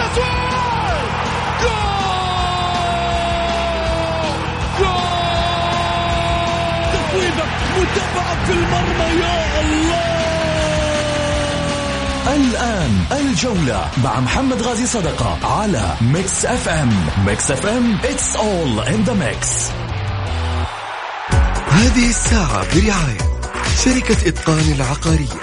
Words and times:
التسويق 0.00 0.48
الآن 12.28 13.04
الجولة 13.12 13.90
مع 14.04 14.20
محمد 14.20 14.62
غازي 14.62 14.86
صدقة 14.86 15.60
على 15.60 15.94
Mix 16.00 16.44
FM 16.44 16.92
Mix 17.26 17.50
FM 17.50 17.98
it's 18.02 18.36
all 18.36 18.88
in 18.88 19.08
the 19.08 19.14
mix. 19.14 19.72
هذه 21.70 22.08
الساعة 22.08 22.74
برعاية 22.74 23.18
شركة 23.84 24.28
إتقان 24.28 24.72
العقارية. 24.72 25.40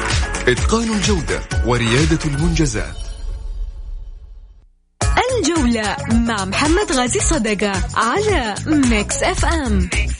إتقان 0.47 0.93
الجودة 0.93 1.39
وريادة 1.65 2.19
المنجزات. 2.25 3.04
الجولة 5.76 5.96
مع 6.12 6.46
محمد 6.46 6.92
غازي 6.92 7.20
صدقة 7.20 7.71
على 7.96 8.56
Mix 8.68 9.24
FM, 9.24 9.89
Mix 9.93 10.14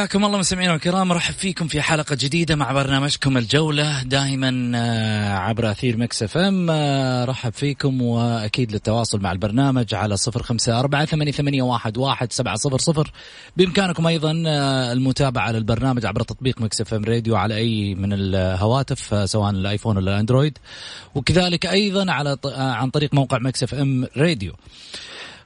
حياكم 0.00 0.24
الله 0.24 0.38
مستمعينا 0.38 0.74
الكرام. 0.74 1.12
رحب 1.12 1.34
فيكم 1.34 1.68
في 1.68 1.82
حلقة 1.82 2.16
جديدة 2.20 2.56
مع 2.56 2.72
برنامجكم 2.72 3.36
الجولة 3.36 4.02
دائما 4.02 4.72
آه، 4.74 5.32
عبر 5.34 5.70
أثير 5.70 5.96
Mix 5.96 6.22
FM. 6.22 6.70
آه، 6.70 7.24
رحب 7.24 7.52
فيكم 7.52 8.02
وأكيد 8.02 8.72
للتواصل 8.72 9.20
مع 9.20 9.32
البرنامج 9.32 9.94
على 9.94 10.16
صفر 10.16 10.42
خمسة 10.42 10.80
أربعة 10.80 11.04
ثمانية, 11.04 11.62
واحد, 11.62 11.98
واحد 11.98 12.32
سبعة 12.32 12.56
صفر 12.56 12.78
صفر. 12.78 13.12
بإمكانكم 13.56 14.06
أيضا 14.06 14.42
آه، 14.46 14.92
المتابعة 14.92 15.52
للبرنامج 15.52 16.06
عبر 16.06 16.22
تطبيق 16.22 16.60
Mix 16.60 16.80
FM 16.80 17.04
Radio 17.04 17.36
على 17.36 17.56
أي 17.56 17.94
من 17.94 18.12
الهواتف 18.12 19.30
سواء 19.30 19.50
الآيفون 19.50 19.96
ولا 19.96 20.14
الأندرويد. 20.14 20.58
وكذلك 21.14 21.66
أيضا 21.66 22.12
على 22.12 22.36
عن 22.54 22.90
طريق 22.90 23.14
موقع 23.14 23.38
Mix 23.38 23.62
FM 23.62 24.06
Radio. 24.16 24.52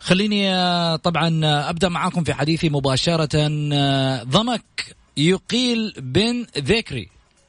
خليني 0.05 0.55
آه، 0.55 0.97
طبعا 0.97 1.41
آه، 1.45 1.71
أبدأ 1.71 1.89
معاكم 1.89 2.25
في 2.25 2.35
حديثي 2.35 2.69
مباشرة 2.69 3.29
آه، 3.73 4.23
ضمك 4.23 4.97
يقيل 5.17 5.95
بن 5.99 6.47
ذكري. 6.59 7.09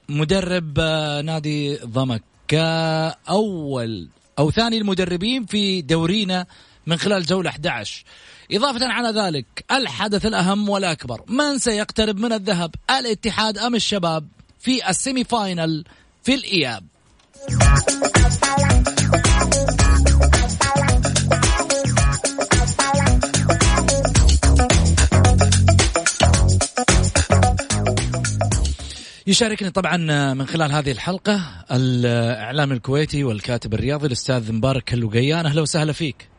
مدرب 0.10 0.80
نادي 1.26 1.76
ضمك 1.76 2.24
كاول 2.48 4.08
أو 4.40 4.52
ثاني 4.52 4.78
المدربين 4.78 5.46
في 5.46 5.82
دورينا 5.82 6.46
من 6.88 6.98
خلال 6.98 7.26
جولة 7.26 7.50
11 7.50 8.04
إضافة 8.52 8.88
على 8.88 9.22
ذلك 9.22 9.66
الحدث 9.72 10.26
الأهم 10.26 10.70
والأكبر 10.70 11.22
من 11.28 11.58
سيقترب 11.58 12.20
من 12.20 12.34
الذهب 12.34 12.76
الاتحاد 13.00 13.58
أم 13.58 13.76
الشباب 13.76 14.28
في 14.60 14.90
السيمي 14.90 15.24
فاينل 15.24 15.84
في 16.24 16.34
الإياب. 16.34 16.84
يشاركني 29.28 29.70
طبعا 29.70 29.98
من 30.34 30.46
خلال 30.46 30.72
هذه 30.72 30.92
الحلقة 30.92 31.40
الإعلام 31.72 32.72
الكويتي 32.72 33.24
والكاتب 33.24 33.74
الرياضي 33.74 34.08
الأستاذ 34.08 34.54
مبارك 34.54 34.94
اللقيان. 34.94 35.46
أهلا 35.46 35.62
وسهلا 35.62 35.94
فيك. 35.94 36.30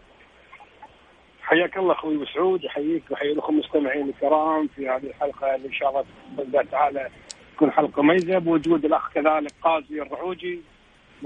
حياك 1.42 1.76
الله 1.76 1.92
أخوي 1.92 2.16
مسعود 2.16 2.64
يحييك 2.64 3.02
ويحيي 3.10 3.34
لكم 3.34 3.54
المستمعين 3.54 4.08
الكرام 4.08 4.68
في 4.76 4.88
هذه 4.88 5.06
الحلقة 5.06 5.54
اللي 5.54 5.68
إن 5.68 5.72
شاء 5.72 5.88
الله 5.90 6.04
بإذن 6.36 6.48
الله 6.48 6.62
تعالى 6.62 7.08
تكون 7.56 7.70
حلقة 7.70 8.02
مميزه 8.02 8.38
بوجود 8.38 8.84
الأخ 8.84 9.12
كذلك 9.14 9.52
قاضي 9.62 10.02
الرعوجي 10.02 10.60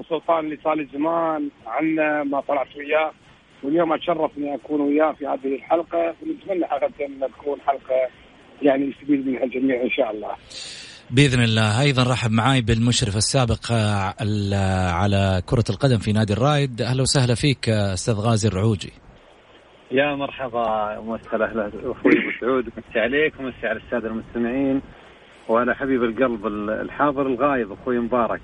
سلطان 0.08 0.44
اللي 0.44 0.58
صار 0.64 0.86
زمان 0.92 1.48
عنا 1.66 2.24
ما 2.24 2.40
طلعت 2.40 2.76
وياه. 2.76 3.12
واليوم 3.62 3.92
أتشرف 3.92 4.30
إني 4.38 4.54
أكون 4.54 4.80
وياه 4.80 5.12
في 5.12 5.26
هذه 5.26 5.54
الحلقة. 5.54 6.14
ونتمنى 6.22 6.66
حقيقه 6.66 7.06
أن 7.06 7.28
تكون 7.38 7.60
حلقة 7.60 8.08
يعني 8.62 8.84
يستفيد 8.84 9.26
منها 9.26 9.44
الجميع 9.44 9.82
إن 9.82 9.90
شاء 9.90 10.10
الله. 10.10 10.36
بإذن 11.12 11.42
الله. 11.42 11.80
أيضا 11.80 12.02
رحب 12.02 12.30
معاي 12.30 12.60
بالمشرف 12.60 13.16
السابق 13.16 13.72
آه، 13.72 14.90
على 14.90 15.42
كرة 15.46 15.64
القدم 15.70 15.98
في 15.98 16.12
نادي 16.12 16.32
الرايد 16.32 16.82
أهلا 16.82 17.02
وسهلا 17.02 17.34
فيك 17.34 17.68
آه، 17.68 17.94
أستاذ 17.94 18.14
غازي 18.14 18.48
الرعوجي. 18.48 18.92
يا 19.90 20.14
مرحبا 20.14 20.98
ومسهلا 20.98 21.50
أهلا 21.50 21.68
أخوي 21.68 22.12
مسعود 22.28 22.64
مسي 22.66 22.98
عليك 22.98 23.40
ومسي 23.40 23.66
على 23.66 23.80
السادة 23.86 24.08
المستمعين. 24.08 24.80
وعلى 25.48 25.74
حبيب 25.74 26.04
القلب 26.04 26.46
الحاضر 26.70 27.26
الغايب 27.26 27.72
أخوي 27.72 27.98
مبارك. 27.98 28.40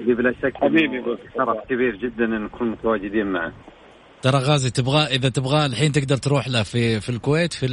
اللي 0.00 0.14
بلا 0.14 0.34
شك 0.42 0.52
حبيبي 0.54 1.02
شرف 1.36 1.56
كبير 1.70 1.96
جدا 1.96 2.24
إن 2.24 2.44
نكون 2.44 2.70
متواجدين 2.70 3.26
معه. 3.26 3.52
ترى 4.22 4.38
غازي 4.38 4.70
تبغى 4.70 5.06
إذا 5.06 5.28
تبغى 5.28 5.66
الحين 5.66 5.92
تقدر 5.92 6.16
تروح 6.16 6.48
له 6.48 6.62
في 6.62 7.00
في 7.00 7.08
الكويت 7.08 7.52
في 7.52 7.66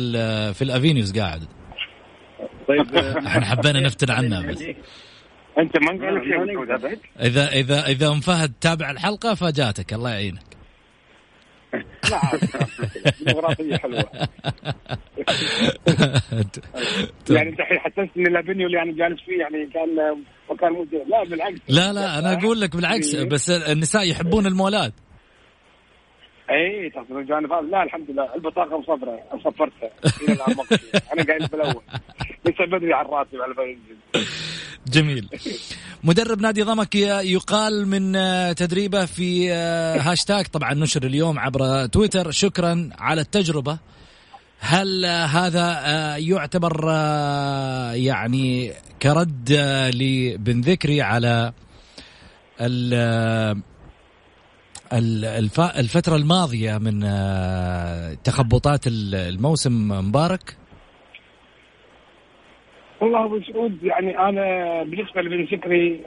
في 0.54 0.62
الأفينيوز 0.62 1.20
قاعد. 1.20 1.44
طيب 2.68 2.96
إحنا 3.28 3.46
حبينا 3.46 3.80
نفتن 3.80 4.12
عنه 4.12 4.48
بس. 4.48 4.62
انت 5.58 5.78
ما 5.78 6.06
قال 6.06 6.16
لك 6.16 6.24
شيء 6.24 6.64
إذا 7.20 7.52
إذا 7.52 7.88
إذا 7.88 8.08
أم 8.08 8.20
فهد 8.20 8.54
تابع 8.62 8.92
الحلقة 8.92 9.34
فجاتك 9.34 9.94
الله 9.94 10.10
يعينك. 10.10 10.54
ديمقراطيه 13.26 13.78
حلوة. 13.78 14.06
يعني 17.30 17.50
انت 17.50 17.60
الحين 17.60 17.80
حسست 17.80 18.10
إن 18.18 18.28
الافينيو 18.28 18.68
اللي 18.68 18.82
أنا 18.82 18.92
جالس 18.92 19.22
فيه 19.22 19.40
يعني 19.40 19.66
كان 19.74 20.24
مكان 20.52 20.72
مو 20.74 20.88
لا 21.08 21.24
بالعكس. 21.24 21.60
لا 21.70 21.94
لا 21.94 22.20
أنا 22.20 22.34
أقول 22.34 22.62
لك 22.62 22.76
بالعكس 22.76 23.16
إيه. 23.16 23.30
بس 23.30 23.50
النساء 23.50 24.10
يحبون 24.10 24.46
المولات. 24.46 24.94
اي 26.50 26.90
تقصد 26.90 27.12
الجانب 27.12 27.52
هذا 27.52 27.62
لا 27.62 27.84
الحمد 27.84 28.12
لله 28.12 28.36
البطاقة 28.36 28.80
مصفرة 28.80 29.20
صفرتها 29.44 29.90
أنا 31.14 31.24
قايل 31.24 31.48
بالاول 31.48 31.84
لسه 32.46 32.66
بدري 32.66 32.94
على 32.94 33.08
الراتب 33.08 33.42
على 33.42 33.78
جميل. 34.88 35.30
مدرب 36.04 36.42
نادي 36.42 36.62
ضمك 36.62 36.96
يقال 36.96 37.88
من 37.88 38.16
تدريبه 38.56 39.06
في 39.06 39.52
هاشتاج 40.00 40.46
طبعا 40.46 40.74
نشر 40.74 41.04
اليوم 41.04 41.40
عبر 41.40 41.86
تويتر. 41.86 42.32
شكرا 42.32 42.90
على 43.00 43.22
التجربة. 43.22 43.80
هل 44.60 45.06
هذا 45.06 45.82
يعتبر 46.18 46.86
يعني 47.94 48.74
كرد 49.02 49.52
لبن 49.94 50.62
ذكري 50.62 51.02
على 51.02 51.54
الفترة 55.80 56.16
الماضية 56.16 56.78
من 56.78 57.04
آه، 57.04 58.14
تخبطات 58.24 58.88
الموسم 58.88 59.88
مبارك؟ 59.90 60.58
والله 63.02 63.26
أبو 63.26 63.42
سعود 63.42 63.84
يعني 63.84 64.20
أنا 64.20 64.84
بالنسبة 64.84 65.22
لبن 65.22 65.48
شكري 65.48 66.02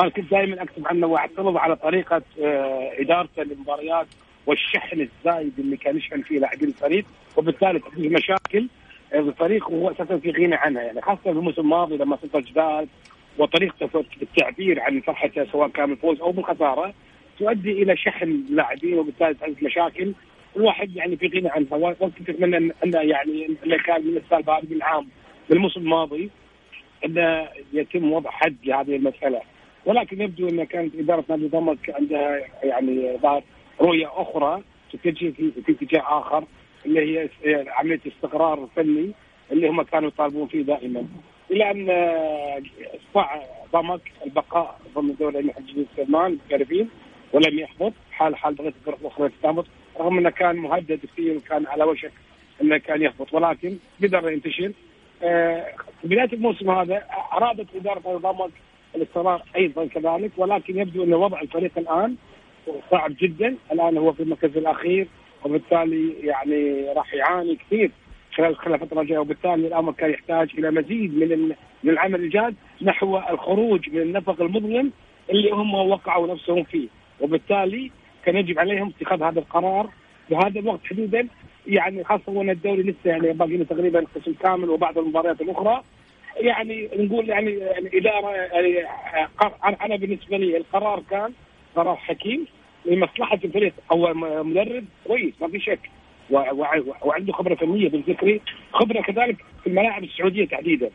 أنا 0.00 0.08
كنت 0.08 0.30
دائما 0.30 0.62
أكتب 0.62 0.86
عنه 0.86 1.06
واعترض 1.06 1.56
على 1.56 1.76
طريقة 1.76 2.22
آه، 2.42 2.90
إدارته 2.98 3.42
للمباريات 3.42 4.06
والشحن 4.46 5.00
الزايد 5.00 5.52
اللي 5.58 5.76
كان 5.76 5.96
يشحن 5.96 6.22
فيه 6.22 6.38
لاعبين 6.38 6.68
الفريق 6.68 7.04
وبالتالي 7.36 7.78
تحدث 7.78 7.98
مشاكل 7.98 8.68
الفريق 9.14 9.70
وهو 9.70 9.90
أساسا 9.90 10.18
في 10.18 10.30
غنى 10.30 10.54
عنها 10.54 10.82
يعني 10.82 11.00
خاصة 11.00 11.22
في 11.22 11.30
الموسم 11.30 11.60
الماضي 11.60 11.96
لما 11.96 12.18
صرت 12.22 12.36
جداد 12.36 12.88
وطريقته 13.38 13.86
في 13.86 14.22
التعبير 14.22 14.80
عن 14.80 15.00
فرحته 15.00 15.44
سواء 15.52 15.68
كان 15.68 15.86
بالفوز 15.86 16.20
أو 16.20 16.32
بالخسارة 16.32 16.94
تؤدي 17.42 17.82
إلى 17.82 17.96
شحن 17.96 18.44
لاعبين 18.50 18.98
وبالتالي 18.98 19.34
تحدث 19.34 19.62
مشاكل. 19.62 20.12
الواحد 20.56 20.96
يعني 20.96 21.16
في 21.16 21.26
غنى 21.26 21.48
عنها. 21.48 21.76
وكنت 22.00 22.30
اتمنى 22.30 22.56
ان 22.56 22.92
يعني 22.92 23.46
انه 23.66 23.76
كان 23.86 24.06
من 24.06 24.16
السالفة 24.16 24.58
هذه 24.58 24.64
بالعام 24.64 25.08
بالموسم 25.50 25.80
الماضي 25.80 26.30
انه 27.04 27.48
يتم 27.72 28.12
وضع 28.12 28.30
حد 28.30 28.56
لهذه 28.64 28.96
المسألة. 28.96 29.40
ولكن 29.86 30.20
يبدو 30.20 30.48
إن 30.48 30.64
كانت 30.64 30.94
إدارة 30.94 31.24
نادي 31.28 31.48
ضمك 31.48 31.90
عندها 31.90 32.40
يعني 32.62 33.18
رؤية 33.80 34.08
أخرى 34.22 34.62
تتجه 34.92 35.30
في 35.30 35.52
اتجاه 35.68 36.18
آخر 36.18 36.44
اللي 36.86 37.00
هي 37.00 37.28
عملية 37.68 38.00
استقرار 38.06 38.68
فني 38.76 39.12
اللي 39.52 39.68
هم 39.68 39.82
كانوا 39.82 40.08
يطالبون 40.08 40.46
فيه 40.46 40.62
دائما. 40.62 41.06
إلى 41.50 41.70
أن 41.70 41.90
استطاع 42.94 43.42
ضمك 43.72 44.00
البقاء 44.26 44.80
ضمن 44.94 45.10
الدوري 45.10 45.38
المحلي 45.38 45.86
سلمان 45.96 46.26
المحترفين 46.26 46.88
ولم 47.32 47.58
يهبط 47.58 47.92
حال 48.12 48.36
حال 48.36 48.54
بقيه 48.54 48.68
الفرق 48.68 48.98
الأخرى 49.00 49.30
تهبط 49.42 49.66
رغم 50.00 50.18
إنه 50.18 50.30
كان 50.30 50.56
مهدد 50.56 51.00
كثير 51.12 51.36
وكان 51.36 51.66
على 51.66 51.84
وشك 51.84 52.12
إنه 52.62 52.78
كان 52.78 53.02
يهبط 53.02 53.34
ولكن 53.34 53.76
قدر 54.02 54.30
ينتشل 54.30 54.72
آه، 55.22 55.66
في 56.02 56.08
بداية 56.08 56.32
الموسم 56.32 56.70
هذا 56.70 57.04
أرادت 57.32 57.66
إدارة 57.76 58.16
الضمك 58.16 58.50
الاستمرار 58.96 59.42
أيضا 59.56 59.86
كذلك 59.86 60.30
ولكن 60.36 60.78
يبدو 60.78 61.04
ان 61.04 61.14
وضع 61.14 61.40
الفريق 61.40 61.70
الآن 61.78 62.16
صعب 62.90 63.14
جدا. 63.20 63.56
الآن 63.72 63.98
هو 63.98 64.12
في 64.12 64.22
المركز 64.22 64.56
الأخير 64.56 65.06
وبالتالي 65.44 66.12
يعني 66.20 66.84
راح 66.96 67.14
يعاني 67.14 67.56
كثير 67.56 67.90
خلال 68.34 68.56
خلال 68.56 68.74
الفترة 68.74 69.00
الجاية 69.00 69.18
وبالتالي 69.18 69.66
الأمر 69.66 69.92
كان 69.92 70.10
يحتاج 70.10 70.50
إلى 70.58 70.70
مزيد 70.70 71.14
من 71.14 71.54
من 71.82 71.90
العمل 71.90 72.20
الجاد 72.20 72.54
نحو 72.82 73.18
الخروج 73.18 73.90
من 73.90 74.00
النفق 74.00 74.42
المظلم 74.42 74.92
اللي 75.30 75.50
هم 75.50 75.74
وقعوا 75.74 76.34
نفسهم 76.34 76.62
فيه. 76.62 76.88
وبالتالي 77.22 77.90
كان 78.24 78.36
يجب 78.36 78.58
عليهم 78.58 78.92
اتخاذ 79.00 79.22
هذا 79.22 79.38
القرار 79.38 79.88
في 80.28 80.36
هذا 80.36 80.60
الوقت 80.60 80.80
حدودا. 80.84 81.28
يعني 81.66 82.04
خاصة 82.04 82.32
وان 82.32 82.50
الدوري 82.50 82.82
لسه 82.82 83.10
يعني 83.10 83.32
باقي 83.32 83.56
له 83.56 83.64
تقريبا 83.64 84.04
قسم 84.14 84.32
كامل 84.32 84.70
وبعض 84.70 84.98
المباريات 84.98 85.40
الأخرى. 85.40 85.82
يعني 86.36 86.88
نقول 86.96 87.28
يعني, 87.28 87.50
يعني 87.50 87.90
اداره 87.98 88.30
يعني 88.30 89.76
أنا 89.84 89.96
بالنسبة 89.96 90.36
لي 90.36 90.56
القرار 90.56 91.02
كان 91.10 91.32
قرار 91.76 91.96
حكيم 91.96 92.46
لمصلحة 92.84 93.38
الفريق. 93.44 93.72
أو 93.92 94.14
مدرب 94.44 94.84
كويس 95.06 95.34
ما 95.40 95.48
في 95.48 95.60
شك. 95.60 95.90
وعنده 97.02 97.32
خبرة 97.32 97.54
فنية 97.54 97.88
بالذكري 97.88 98.40
خبرة 98.72 99.00
كذلك 99.00 99.36
في 99.62 99.66
الملاعب 99.66 100.04
السعودية 100.04 100.46
تحديدا. 100.46 100.90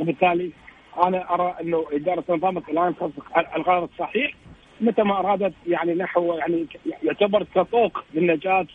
وبالتالي 0.00 0.50
أنا 1.04 1.34
أرى 1.34 1.54
أنه 1.60 1.86
إدارة 1.92 2.24
نظامك 2.28 2.68
الآن 2.68 2.94
القرار 3.56 3.84
الصحيح 3.84 4.32
متى 4.80 5.02
ما 5.02 5.18
أرادت 5.18 5.54
يعني 5.66 5.94
نحو 5.94 6.34
يعني 6.34 6.66
يعتبر 7.02 7.46
كطوق 7.54 8.04
للنجاة 8.14 8.66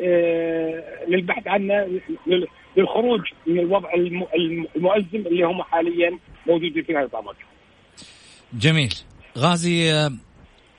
آه، 0.00 1.04
للبحث 1.08 1.46
عنه 1.46 2.00
للخروج 2.76 3.20
من 3.46 3.58
الوضع 3.58 3.92
المؤزم 4.76 5.26
اللي 5.26 5.44
هم 5.44 5.62
حاليا 5.62 6.18
موجودين 6.46 6.82
في 6.82 6.96
هذا 6.96 7.04
الطابق. 7.04 7.34
جميل. 8.52 8.94
غازي 9.38 9.92
آه، 9.92 10.10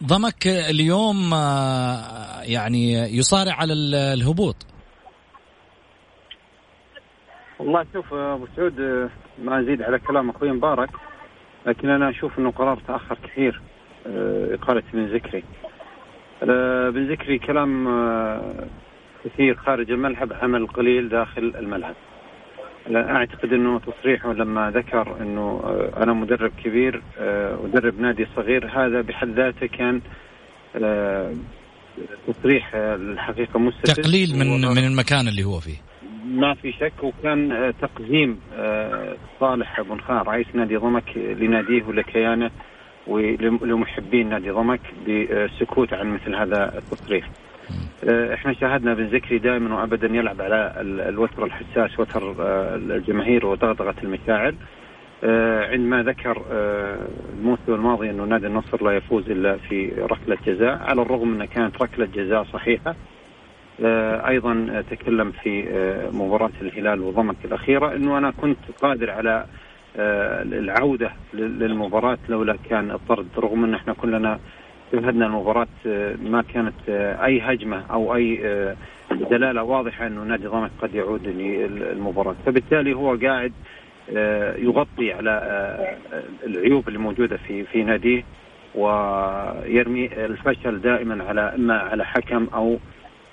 ضمك 0.04 0.48
اليوم 0.48 1.34
آه، 1.34 2.42
يعني 2.44 2.94
يصارع 2.94 3.54
على 3.54 3.74
الهبوط. 4.14 4.56
والله 7.60 7.86
شوف 7.94 8.14
أبو 8.14 8.48
سعود 8.56 8.80
ما 9.44 9.62
أزيد 9.62 9.82
على 9.82 10.00
كلام 10.00 10.30
أخوي 10.30 10.52
مبارك 10.52 10.90
لكن 11.66 11.90
أنا 11.90 12.10
أشوف 12.10 12.40
إنه 12.40 12.52
قرار 12.52 12.82
تأخر 12.88 13.18
كثير 13.24 13.62
اقاله 14.06 14.84
بن 14.94 15.06
ذكري. 15.06 15.44
بن 16.92 17.12
ذكري 17.12 17.40
كلام 17.40 17.88
كثير 19.26 19.56
خارج 19.56 19.92
الملعب 19.92 20.34
عمل 20.34 20.68
قليل 20.68 21.10
داخل 21.10 21.54
الملعب. 21.60 21.96
أعتقد 22.94 23.54
إنه 23.54 23.80
تصريحه 23.80 24.34
لما 24.34 24.72
ذكر 24.72 25.18
إنه 25.22 25.62
آه، 25.64 26.04
أنا 26.04 26.14
مدرب 26.14 26.52
كبير 26.64 27.02
آه، 27.20 27.60
ادرب 27.66 28.00
نادي 28.00 28.28
صغير 28.36 28.68
هذا 28.68 29.02
بحد 29.02 29.30
ذاته 29.30 29.68
كان 29.68 30.02
آه، 30.76 31.34
تصريح 32.28 32.76
الحقيقة 32.76 33.60
مستفز. 33.60 33.94
تقليل 33.94 34.40
من 34.40 34.62
من 34.62 34.88
المكان 34.88 35.28
اللي 35.28 35.44
هو 35.44 35.60
فيه. 35.60 35.78
ما 36.26 36.54
في 36.54 36.72
شك 36.72 37.04
وكان 37.04 37.74
تقديم 37.82 38.40
صالح 39.40 39.82
بن 39.82 40.00
خار 40.00 40.28
رئيس 40.28 40.48
نادي 40.54 40.76
ضمك 40.76 41.18
لناديه 41.18 41.84
ولكيانه. 41.84 42.52
ولمحبين 43.08 44.30
نادي 44.30 44.50
ضمك 44.50 44.82
بسكوت 45.08 45.94
عن 45.94 46.14
مثل 46.14 46.36
هذا 46.36 46.78
التصريح. 46.78 47.30
آه، 48.10 48.34
إحنا 48.34 48.54
شاهدنا 48.54 48.94
بن 48.94 49.04
ذكري 49.04 49.38
دائما 49.38 49.76
وابدا 49.76 50.08
يلعب 50.08 50.42
على 50.42 50.74
الوتر 50.82 51.46
الحساس 51.46 52.00
وتر 52.00 52.36
آه، 52.40 52.76
الجماهير 52.76 53.46
وطغطغه 53.46 53.96
المشاعر. 54.04 54.54
آه، 55.24 55.72
عندما 55.72 56.04
ذكر 56.04 56.42
الموسم 57.40 57.74
الماضي 57.74 58.10
إنه 58.10 58.24
نادي 58.24 58.48
النصر 58.48 58.84
لا 58.84 58.92
يفوز 58.92 59.30
إلا 59.30 59.58
في 59.58 59.92
ركلة 59.98 60.38
جزاء 60.46 60.78
على 60.78 61.02
الرغم 61.02 61.34
انها 61.34 61.46
كانت 61.46 61.82
ركلة 61.82 62.06
جزاء 62.06 62.44
صحيحة. 62.44 62.96
أيضا 64.28 64.84
تكلم 64.92 65.32
في 65.32 65.66
مباراة 66.14 66.52
الهلال 66.62 67.02
وضمك 67.02 67.36
الأخيرة 67.46 67.96
إنه 67.96 68.18
أنا 68.18 68.32
كنت 68.32 68.58
قادر 68.82 69.12
على 69.12 69.46
العوده 70.00 71.12
للمباراة 71.34 72.18
لولا 72.30 72.58
كان 72.70 72.92
الطرد 72.92 73.28
رغم 73.38 73.64
أن 73.64 73.74
إحنا 73.74 73.94
كلنا 73.94 74.40
شاهدنا 74.92 75.26
المباراة 75.26 75.68
آه، 75.88 76.16
ما 76.24 76.42
كانت 76.42 76.74
آه، 76.90 77.26
أي 77.26 77.42
هجمة 77.42 77.84
أو 77.92 78.16
أي 78.16 78.40
آه، 78.44 78.76
دلالة 79.12 79.64
واضحة 79.64 80.08
أنه 80.08 80.24
نادي 80.24 80.48
ضمك 80.48 80.72
قد 80.82 80.96
يعود 80.96 81.28
للمباراة 81.28 82.36
فبالتالي 82.46 82.94
هو 82.94 83.16
قاعد 83.16 83.54
يغطي 84.58 85.14
على 85.14 85.32
العيوب 86.46 86.88
اللي 86.88 87.00
موجودة 87.00 87.38
في 87.38 87.64
في 87.64 87.84
ناديه 87.84 88.24
ويرمي 88.76 90.06
الفشل 90.06 90.82
دائما 90.82 91.24
على 91.24 91.42
إما 91.56 91.78
على 91.78 92.06
حكم 92.06 92.48
أو 92.54 92.78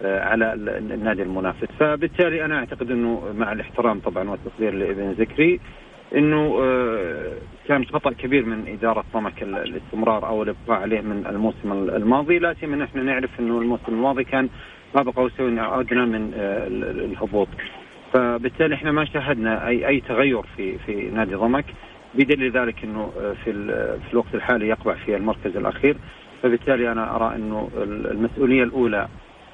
على 0.04 0.52
النادي 0.54 1.22
المنافس. 1.22 1.68
فبالتالي 1.80 2.44
أنا 2.44 2.58
أعتقد 2.58 2.90
أنه 2.90 3.32
مع 3.36 3.52
الاحترام 3.52 4.00
طبعا 4.00 4.30
والتقدير 4.30 4.74
لابن 4.74 5.10
ذكري 5.10 5.60
إنه 6.14 6.58
آه، 6.62 7.32
كان 7.68 7.84
خطأ 7.84 8.12
كبير 8.12 8.44
من 8.44 8.68
إدارة 8.68 9.04
ضمك 9.14 9.42
الاستمرار 9.42 10.26
أو 10.26 10.42
الإبقاء 10.42 10.80
عليه 10.80 11.00
من 11.00 11.26
الموسم 11.26 11.72
الماضي. 11.72 12.38
لا 12.38 12.54
سيما 12.60 12.84
إحنا 12.84 13.02
نعرف 13.02 13.30
إنه 13.40 13.58
الموسم 13.58 13.84
الماضي 13.88 14.24
كان 14.24 14.48
قاب 14.94 15.08
قوسين 15.08 15.58
ادنى 15.58 16.06
من 16.06 16.32
آه، 16.34 16.66
الهبوط. 17.04 17.48
فبالتالي 18.12 18.74
إحنا 18.74 18.92
ما 18.92 19.04
شاهدنا 19.04 19.66
أي 19.68 19.88
أي 19.88 20.00
تغير 20.00 20.42
في 20.56 20.78
في 20.78 21.10
نادي 21.10 21.34
ضمك 21.34 21.64
بدليل 22.14 22.52
ذلك 22.52 22.84
إنه 22.84 23.12
آه، 23.20 23.32
في 23.44 23.52
في 24.06 24.12
الوقت 24.12 24.34
الحالي 24.34 24.68
يقبع 24.68 24.94
في 24.94 25.16
المركز 25.16 25.56
الأخير. 25.56 25.96
فبالتالي 26.42 26.92
أنا 26.92 27.16
أرى 27.16 27.36
إنه 27.36 27.68
المسؤولية 28.10 28.62
الأولى 28.62 29.08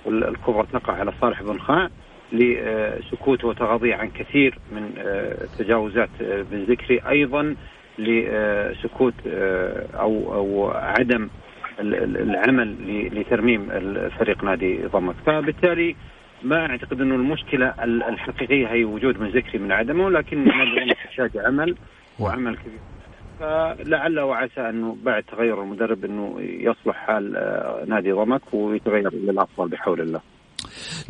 الكبرى 0.07 0.67
تقع 0.73 0.93
على 0.93 1.13
صالح 1.21 1.43
بن 1.43 1.59
خاع. 1.59 1.89
لسكوته 2.33 3.49
وتغاضيه 3.49 3.95
عن 3.95 4.11
كثير 4.11 4.59
من 4.73 4.93
آه، 4.99 5.37
تجاوزات 5.59 6.09
آه، 6.23 6.45
بن 6.51 6.63
ذكري. 6.63 7.01
أيضا 7.09 7.55
لسكوت 7.99 9.15
آه، 9.27 9.87
أو 9.95 10.35
أو 10.35 10.71
عدم 10.71 11.29
العمل 11.81 12.77
لترميم 13.13 13.69
فريق 14.19 14.45
نادي 14.45 14.77
ضمك 14.87 15.15
فبالتالي 15.27 15.97
ما 16.43 16.71
أعتقد 16.71 17.01
انه 17.01 17.15
المشكلة 17.15 17.75
الحقيقية 17.85 18.67
هي 18.67 18.85
وجود 18.85 19.19
بن 19.19 19.27
ذكري 19.27 19.59
من 19.59 19.73
عدمه 19.73 20.11
لكن 20.11 20.45
نادي 20.45 20.71
ضمك 20.71 20.91
يحتاج 20.91 21.31
عمل 21.37 21.77
وعمل 22.21 22.57
كبير. 22.57 22.79
فلعل 23.41 24.21
وعسى 24.21 24.61
أنه 24.61 24.97
بعد 25.03 25.23
تغير 25.23 25.63
المدرب 25.63 26.05
أنه 26.05 26.41
يصلح 26.41 26.97
حال 26.97 27.33
نادي 27.89 28.13
ضمك 28.13 28.55
ويتغير 28.55 29.15
للأفضل 29.15 29.69
بحول 29.69 30.01
الله. 30.01 30.21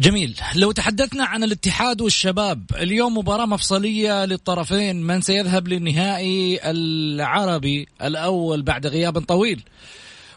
جميل. 0.00 0.40
لو 0.56 0.72
تحدثنا 0.72 1.24
عن 1.24 1.44
الاتحاد 1.44 2.00
والشباب 2.00 2.64
اليوم 2.80 3.18
مباراة 3.18 3.46
مفصلية 3.46 4.24
للطرفين. 4.24 5.02
من 5.02 5.20
سيذهب 5.20 5.68
للنهائي؟ 5.68 6.60
العربي 6.64 7.88
الأول 8.02 8.62
بعد 8.62 8.86
غياب 8.86 9.18
طويل. 9.18 9.62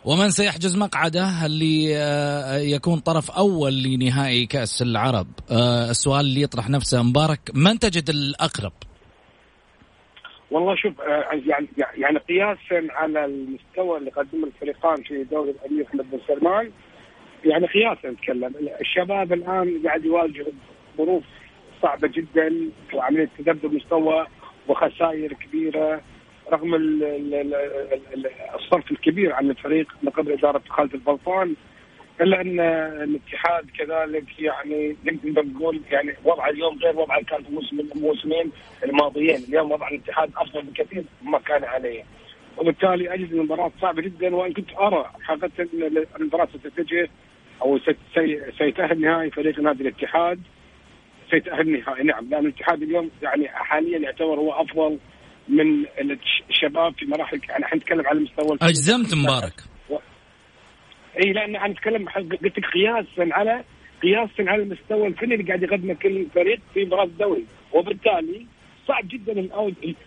ومن 0.05 0.29
سيحجز 0.29 0.77
مقعده 0.77 1.45
اللي 1.45 1.97
آه، 1.97 2.99
طرف 3.05 3.31
أول 3.31 3.83
لنهائي 3.83 4.45
كأس 4.45 4.81
العرب؟ 4.81 5.27
آه، 5.51 5.89
السؤال 5.89 6.25
اللي 6.25 6.41
يطرح 6.41 6.69
نفسه 6.69 7.03
مبارك 7.03 7.39
من 7.53 7.79
تجد 7.79 8.09
الأقرب؟ 8.09 8.73
والله 10.51 10.75
شوف 10.75 11.01
آه، 11.01 11.25
يعني 11.45 11.67
يعني 11.97 12.17
قياسا 12.17 12.87
على 12.93 13.25
المستوى 13.25 13.97
اللي 13.97 14.11
قدمه 14.11 14.47
الفريقان 14.47 15.03
في 15.03 15.23
دوري 15.23 15.51
الأمير 15.51 15.85
أحمد 15.87 16.11
بن 16.11 16.19
سلمان 16.27 16.71
يعني 17.45 17.67
قياسا 17.67 18.09
نتكلم 18.09 18.53
الشباب 18.81 19.33
الآن 19.33 19.81
قاعد 19.85 20.05
يواجه 20.05 20.45
ظروف 20.97 21.23
صعبة 21.81 22.07
جدا 22.07 22.69
وعملية 22.93 23.29
تذبذب 23.37 23.73
مستوى 23.73 24.27
وخسائر 24.67 25.33
كبيرة 25.33 26.01
رغم 26.51 26.75
الصرف 28.55 28.91
الكبير 28.91 29.33
عن 29.33 29.49
الفريق 29.49 29.87
من 30.03 30.09
قبل 30.09 30.31
إدارة 30.31 30.61
خالد 30.69 30.93
البلطان 30.93 31.55
إلا 32.21 32.41
أن 32.41 32.59
الاتحاد 33.03 33.69
كذلك 33.77 34.39
يعني 34.39 34.95
نقدر 35.05 35.45
نقول 35.45 35.81
يعني 35.91 36.13
وضع 36.25 36.49
اليوم 36.49 36.77
غير 36.77 36.99
وضع 36.99 37.21
كان 37.21 37.43
في 37.43 37.49
الموسم 37.49 37.79
الموسمين 37.79 38.51
الماضيين، 38.83 39.43
اليوم 39.49 39.71
وضع 39.71 39.87
الاتحاد 39.87 40.31
أفضل 40.37 40.61
بكثير 40.61 41.03
مما 41.21 41.39
كان 41.39 41.63
عليه. 41.63 42.03
وبالتالي 42.57 43.13
أجد 43.13 43.33
المباراة 43.33 43.71
صعبة 43.81 44.01
جدا 44.01 44.35
وإن 44.35 44.53
كنت 44.53 44.69
أرى 44.79 45.11
حقيقة 45.21 45.51
إن 45.59 46.05
المباراة 46.19 46.45
ستتجه 46.45 47.09
أو 47.61 47.79
سيتأهل 48.57 49.01
نهائي 49.01 49.31
فريق 49.31 49.59
نادي 49.59 49.83
الاتحاد. 49.83 50.39
سيتأهل 51.31 51.71
نهائي. 51.71 52.03
نعم 52.03 52.29
لأن 52.29 52.45
الاتحاد 52.45 52.81
اليوم 52.81 53.11
يعني 53.21 53.47
حاليا 53.47 53.99
يعتبر 53.99 54.39
هو 54.39 54.51
أفضل 54.51 54.97
من 55.47 55.85
الشباب 56.49 56.93
في 56.93 57.05
مراحل 57.05 57.41
يعني 57.49 57.65
إحنا 57.65 57.77
نتكلم 57.77 58.07
على 58.07 58.19
مستوى 58.19 58.57
أجزمت 58.61 59.15
مبارك. 59.15 59.53
إي 61.23 61.33
لأن 61.33 61.55
أنا 61.55 61.71
اتكلم 61.71 62.09
قلت 62.09 62.57
لك 62.57 62.65
قياسا 62.65 63.33
على 63.33 63.63
قياسا 64.03 64.49
على 64.51 64.63
المستوى 64.63 65.07
الفني 65.07 65.33
اللي 65.35 65.45
قاعد 65.47 65.63
يقدمه 65.63 65.93
كل 65.93 66.25
فريق 66.35 66.59
في 66.73 66.85
مباراة 66.85 67.03
الدوري. 67.03 67.45
وبالتالي 67.73 68.45
صعب 68.87 69.07
جدا 69.07 69.31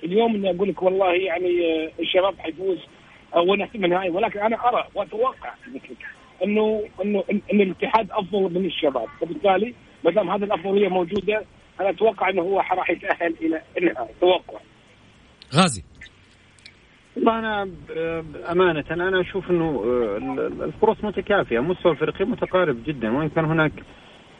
اليوم 0.04 0.34
إني 0.34 0.50
أقول 0.50 0.68
لك 0.68 0.82
والله 0.82 1.14
يعني 1.14 1.48
آه، 1.66 1.90
الشباب 2.00 2.38
حيفوز 2.38 2.78
أو 3.34 3.54
النهائي 3.54 4.10
ولكن 4.10 4.40
أنا 4.40 4.68
أرى 4.68 4.88
وأتوقع 4.94 5.54
انه 6.44 6.82
انه 7.04 7.24
ان 7.30 7.60
الاتحاد 7.60 8.10
افضل 8.10 8.42
من 8.42 8.66
الشباب 8.66 9.08
وبالتالي 9.20 9.74
ما 10.04 10.10
دام 10.10 10.30
هذه 10.30 10.44
الافضلية 10.44 10.88
موجودة 10.88 11.44
أنا 11.80 11.90
أتوقع 11.90 12.28
إنه 12.28 12.42
هو 12.42 12.56
راح 12.56 12.90
يتأهل 12.90 13.34
إلى 13.42 13.62
النهائي 13.78 14.14
توقع. 14.20 14.58
غازي. 15.54 15.84
والله 17.16 17.38
أنا 17.38 17.68
أمانة 18.52 18.84
أنا 18.90 19.20
أشوف 19.20 19.50
إنه 19.50 19.84
آه، 19.84 20.16
الفرص 20.64 21.04
متكافئه 21.04 21.58
مستوى 21.58 21.92
الفريقين 21.92 22.28
متقارب 22.28 22.84
جدا 22.86 23.16
وإن 23.16 23.28
كان 23.28 23.44
هناك 23.44 23.72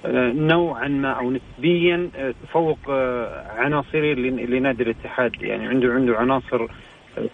آه، 0.06 0.32
نوعا 0.32 0.88
ما 0.88 1.12
أو 1.12 1.30
نسبيا 1.30 2.10
آه، 2.16 2.34
تفوق 2.42 2.78
عناصري 3.56 4.14
لنادي 4.46 4.82
الاتحاد. 4.82 5.42
يعني 5.42 5.68
عنده 5.68 5.92
عنده 5.92 6.16
عناصر 6.16 6.68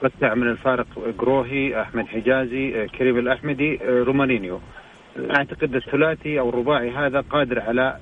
قد 0.03 0.11
تعمل 0.21 0.47
الفارق 0.47 0.87
قروهي 1.19 1.83
أحمد 1.83 2.07
حجازي 2.07 2.87
كريم 2.99 3.19
الأحمدي 3.19 3.77
رومانينيو. 3.85 4.61
أعتقد 5.19 5.75
الثلاثي 5.75 6.41
أو 6.41 6.49
الرباعي 6.49 6.91
هذا 6.91 7.21
قادر 7.21 7.61
على 7.61 7.97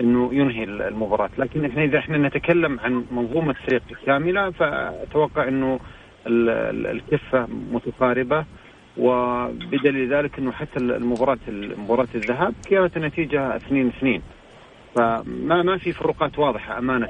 إنه 0.00 0.34
ينهي 0.34 0.64
المباراة. 0.64 1.30
لكن 1.38 1.64
إحنا 1.64 1.84
إذا 1.84 1.98
إحنا 1.98 2.18
نتكلم 2.18 2.80
عن 2.80 3.04
منظومة 3.10 3.52
فريق 3.52 3.82
كاملة 4.06 4.50
فأتوقع 4.50 5.48
إنه 5.48 5.80
الكفة 6.26 7.48
متقاربة. 7.72 8.44
وبدليل 8.96 10.14
ذلك 10.14 10.38
إنه 10.38 10.52
حتى 10.52 10.78
المباراة 10.80 11.38
مباراة 11.78 12.08
الذهاب 12.14 12.54
كانت 12.70 12.96
النتيجه 12.96 13.56
2 13.56 13.86
2 13.88 14.22
فما 14.94 15.62
ما 15.62 15.78
في 15.78 15.92
فروقات 15.92 16.38
واضحة 16.38 16.78
أمانة 16.78 17.08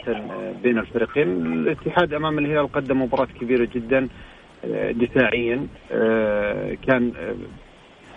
بين 0.62 0.78
الفريقين. 0.78 1.46
الاتحاد 1.46 2.14
أمام 2.14 2.38
الهلال 2.38 2.72
قدم 2.72 3.02
مباراة 3.02 3.28
كبيرة 3.40 3.68
جدا 3.74 4.08
دفاعيا 4.90 5.66
كان 6.86 7.12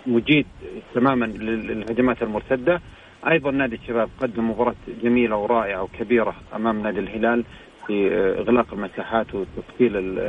مجيد 0.06 0.46
تماما 0.94 1.24
للهجمات 1.24 2.22
المرتدة. 2.22 2.80
أيضا 3.30 3.50
نادي 3.50 3.76
الشباب 3.76 4.08
قدم 4.20 4.50
مباراة 4.50 4.74
جميلة 5.02 5.36
ورائعة 5.36 5.82
وكبيرة 5.82 6.34
أمام 6.56 6.82
نادي 6.82 7.00
الهلال 7.00 7.44
في 7.86 8.14
إغلاق 8.38 8.66
المساحات 8.72 9.26
وتقتيل 9.34 10.20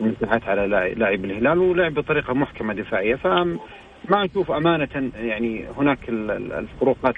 المساحات 0.00 0.48
على 0.48 0.94
لاعب 0.96 1.24
الهلال 1.24 1.58
ولعب 1.58 1.94
بطريقة 1.94 2.34
محكمة 2.34 2.74
دفاعية. 2.74 3.14
فما 3.14 3.58
أشوف 4.12 4.50
أمانة 4.50 5.10
يعني 5.16 5.64
هناك 5.76 5.98
الفروقات 6.08 7.14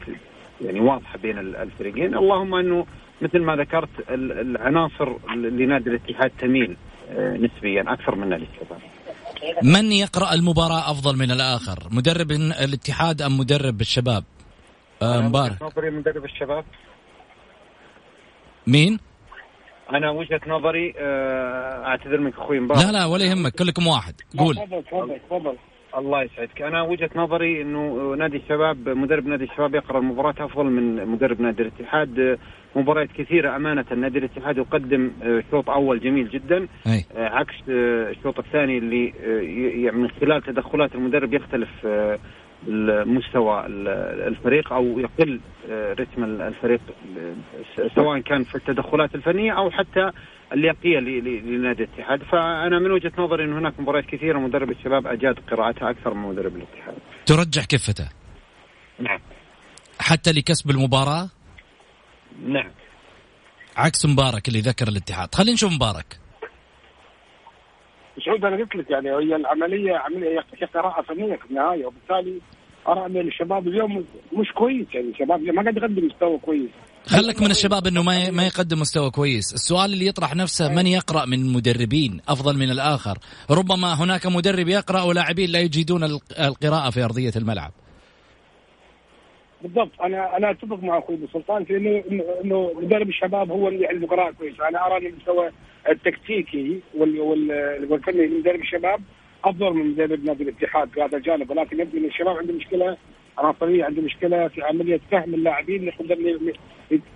يعني 0.60 0.80
واضحة 0.80 1.18
بين 1.18 1.38
الفريقين. 1.38 2.14
اللهم 2.14 2.54
أنه 2.54 2.86
مثل 3.22 3.38
ما 3.38 3.56
ذكرت 3.56 3.88
العناصر 4.10 5.16
لنادي 5.34 5.90
الاتحاد 5.90 6.30
تميل 6.38 6.76
آه، 7.10 7.36
نسبيا 7.36 7.84
أكثر 7.92 8.14
من 8.14 8.28
نادي 8.28 8.46
الشباب 8.54 8.80
من 9.62 9.92
يقرأ 9.92 10.34
المباراة 10.34 10.90
أفضل 10.90 11.16
من 11.16 11.30
الآخر؟ 11.30 11.78
مدرب 11.90 12.30
الاتحاد 12.64 13.22
أم 13.22 13.38
مدرب 13.38 13.80
الشباب؟ 13.80 14.24
آه 15.02 15.20
مبارك. 15.20 15.62
نظري 15.62 15.90
مدرب 15.90 16.24
الشباب. 16.24 16.64
مين؟ 18.66 18.98
أنا 19.92 20.10
وجهة 20.10 20.40
نظري 20.46 20.94
آه، 20.98 21.84
أعتذر 21.86 22.20
منك 22.20 22.34
أخوي 22.38 22.60
مبارك. 22.60 22.82
لا 22.84 22.92
لا 22.92 23.04
ولا 23.04 23.24
يهمك 23.24 23.52
كلكم 23.52 23.86
واحد. 23.86 24.14
قول. 24.38 24.54
تفضل 24.56 24.82
تفضل 24.82 25.18
تفضل. 25.30 25.56
الله 25.96 26.22
يسعدك. 26.22 26.62
أنا 26.62 26.82
وجهة 26.82 27.10
نظري 27.16 27.62
إنه 27.62 28.14
نادي 28.18 28.36
الشباب 28.36 28.88
مدرب 28.88 29.26
نادي 29.26 29.44
الشباب 29.44 29.74
يقرأ 29.74 29.98
المباراة 29.98 30.34
أفضل 30.40 30.64
من 30.64 31.06
مدرب 31.06 31.40
نادي 31.40 31.62
الاتحاد. 31.62 32.38
مباريات 32.76 33.08
كثيرة 33.12 33.56
أمانة 33.56 33.84
نادي 33.96 34.18
الاتحاد 34.18 34.58
يقدم 34.58 35.10
آه، 35.22 35.42
شوط 35.50 35.70
أول 35.70 36.00
جميل 36.00 36.28
جدا. 36.28 36.68
أي. 36.86 37.04
آه، 37.16 37.28
عكس 37.28 37.54
الشوط 37.68 38.38
الثاني 38.38 38.78
اللي 38.78 39.12
من 39.92 40.10
خلال 40.10 40.42
تدخلات 40.42 40.94
المدرب 40.94 41.34
يختلف 41.34 41.68
مستوى 43.06 43.66
الفريق 43.66 44.72
أو 44.72 44.98
يقل 44.98 45.40
آه، 45.70 45.92
رتم 45.92 46.24
الفريق 46.24 46.80
سواء 47.94 48.18
كان 48.18 48.44
في 48.44 48.54
التدخلات 48.54 49.14
الفنية 49.14 49.52
أو 49.52 49.70
حتى 49.70 50.10
اللياقيه 50.52 50.98
لنادي 50.98 51.84
الاتحاد. 51.84 52.22
فأنا 52.22 52.78
من 52.78 52.90
وجهة 52.90 53.12
نظري 53.18 53.44
إن 53.44 53.52
هناك 53.52 53.80
مباريات 53.80 54.06
كثيرة 54.06 54.38
مدرب 54.38 54.70
الشباب 54.70 55.06
أجاد 55.06 55.38
قراءتها 55.50 55.90
أكثر 55.90 56.14
من 56.14 56.28
مدرب 56.28 56.56
الاتحاد. 56.56 56.94
ترجح 57.26 57.64
كفتة؟ 57.64 58.08
نعم. 58.98 59.20
حتى 60.00 60.32
لكسب 60.32 60.70
المباراة؟ 60.70 61.28
نعم. 62.46 62.70
عكس 63.76 64.06
مبارك 64.06 64.48
اللي 64.48 64.60
ذكر 64.60 64.88
الاتحاد. 64.88 65.34
خلينا 65.34 65.52
نشوف 65.52 65.72
مبارك. 65.72 66.18
سعود 68.24 68.44
أنا 68.44 68.56
قلت 68.56 68.76
لك 68.76 68.90
يعني 68.90 69.10
هي 69.10 69.36
العملية 69.36 69.96
عملية 69.96 70.44
هي 70.60 70.66
قراءة 70.66 71.02
فنية 71.02 71.36
في 71.36 71.44
النهاية 71.50 71.86
وبالتالي 71.86 72.40
ارى 72.88 73.06
ان 73.06 73.16
الشباب 73.16 73.68
اليوم 73.68 74.04
مش 74.32 74.52
كويس 74.54 74.86
يعني 74.94 75.08
الشباب 75.08 75.42
ما 75.42 75.62
قاعد 75.62 75.76
يقدم 75.76 76.06
مستوى 76.06 76.38
كويس. 76.38 76.70
خلك 77.06 77.42
من 77.42 77.50
الشباب 77.50 77.86
إنه 77.86 78.02
ما 78.02 78.30
ما 78.30 78.46
يقدم 78.46 78.80
مستوى 78.80 79.10
كويس، 79.10 79.54
السؤال 79.54 79.92
اللي 79.92 80.06
يطرح 80.06 80.36
نفسه 80.36 80.74
من 80.74 80.86
يقرأ 80.86 81.24
من 81.24 81.38
المدربين 81.38 82.20
أفضل 82.28 82.58
من 82.58 82.70
الآخر، 82.70 83.18
ربما 83.50 84.04
هناك 84.04 84.26
مدرب 84.26 84.68
يقرأ 84.68 85.02
ولاعبين 85.02 85.50
لا 85.50 85.60
يجيدون 85.60 86.04
القراءة 86.40 86.90
في 86.90 87.04
أرضية 87.04 87.32
الملعب. 87.36 87.70
بالضبط. 89.62 90.00
أنا 90.04 90.36
أنا 90.36 90.50
أتفق 90.50 90.82
مع 90.82 90.98
أخوي 90.98 91.18
سلطان 91.32 91.64
في 91.64 91.76
انه 91.76 92.24
إنه 92.44 92.72
مدرب 92.82 93.08
الشباب 93.08 93.50
هو 93.50 93.68
اللي 93.68 93.86
عنده 93.86 94.06
قراءه 94.06 94.32
كويسه، 94.32 94.68
أنا 94.68 94.86
أرى 94.86 94.98
ان 94.98 95.06
المستوى 95.06 95.50
التكتيكي 95.88 96.80
والفني 96.94 98.26
لمدرب 98.26 98.60
الشباب 98.60 99.00
أفضل 99.44 99.72
من 99.72 99.90
مدرب 99.90 100.24
نادي 100.24 100.42
الاتحاد 100.42 100.88
في 100.88 101.02
هذا 101.02 101.16
الجانب 101.16 101.50
ولكن 101.50 101.80
يبدو 101.80 101.98
إن 101.98 102.04
الشباب 102.04 102.36
عنده 102.36 102.52
مشكلة 102.52 102.96
عناصريه 103.38 103.84
عنده 103.84 104.02
مشكلة 104.02 104.48
في 104.48 104.62
عملية 104.62 105.00
فهم 105.10 105.34
اللاعبين 105.34 105.92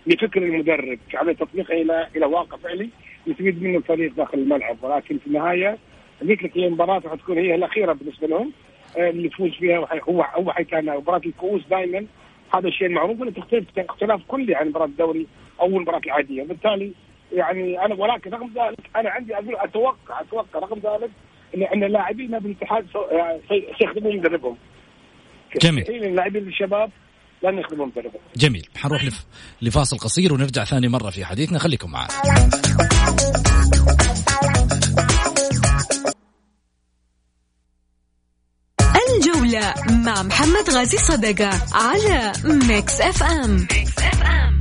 لفكر 0.06 0.42
المدرب 0.42 0.98
في 1.10 1.16
عملية 1.16 1.36
تطبيقه 1.36 1.82
إلى 1.82 2.08
إلى 2.16 2.26
واقع 2.26 2.56
فعلي 2.56 2.90
يستفيد 3.26 3.62
منه 3.62 3.78
الفريق 3.78 4.14
داخل 4.14 4.38
الملعب. 4.38 4.76
ولكن 4.82 5.18
في 5.18 5.26
النهاية 5.26 5.78
قلت 6.20 6.42
لك 6.42 6.58
هي 6.58 6.66
المباراة 6.66 7.02
راح 7.04 7.14
تكون 7.14 7.38
هي 7.38 7.54
الأخيرة 7.54 7.92
بالنسبة 7.92 8.26
لهم 8.26 8.52
آه، 8.98 9.10
اللي 9.10 9.26
يفوز 9.26 9.50
فيها. 9.50 9.88
هو 10.08 10.22
هو 10.22 10.52
حيكون 10.52 10.96
مباراة 10.96 11.20
الكؤوس 11.26 11.62
دائما 11.70 12.06
هذا 12.54 12.68
الشيء 12.68 12.86
المعروف 12.86 13.20
ولا 13.20 13.30
تختلف 13.30 13.64
اختلاف 13.78 14.20
كلي 14.28 14.54
عن 14.54 14.68
مباراة 14.68 14.86
الدوري 14.86 15.26
أو 15.60 15.66
المباراة 15.66 16.00
العادية. 16.06 16.42
وبالتالي 16.42 16.92
يعني 17.32 17.84
أنا 17.84 17.94
ولكن 17.94 18.30
رغم 18.30 18.52
ذلك 18.56 18.78
أنا 18.96 19.10
عندي 19.10 19.34
أقول 19.34 19.56
أتوقع 19.56 20.20
أتوقع 20.20 20.58
رغم 20.58 20.78
ذلك 20.78 21.10
ان 21.54 21.62
ان 21.62 21.84
اللاعبين 21.84 22.30
نادي 22.30 22.46
الاتحاد 22.46 22.86
سيخدمون 23.78 24.16
مدربهم 24.16 24.56
جميل. 25.62 25.84
اللاعبين 25.88 26.48
الشباب 26.48 26.90
لن 27.42 27.58
يخدمون 27.58 27.88
مدربهم 27.88 28.20
جميل. 28.36 28.68
حنروح 28.76 29.04
لف... 29.04 29.26
لفاصل 29.62 29.98
قصير 29.98 30.32
ونرجع 30.32 30.64
ثاني 30.64 30.88
مرة 30.88 31.10
في 31.10 31.24
حديثنا. 31.24 31.58
خليكم 31.58 31.90
معنا. 31.90 32.08
الجولة 39.16 39.74
مع 40.06 40.22
محمد 40.22 40.70
غازي 40.70 40.96
صدقة 40.96 41.50
على 41.72 42.32
ميكس 42.68 43.00
اف 43.00 43.22
ام, 43.22 43.56
ميكس 43.56 43.98
أف 43.98 44.22
أم. 44.22 44.58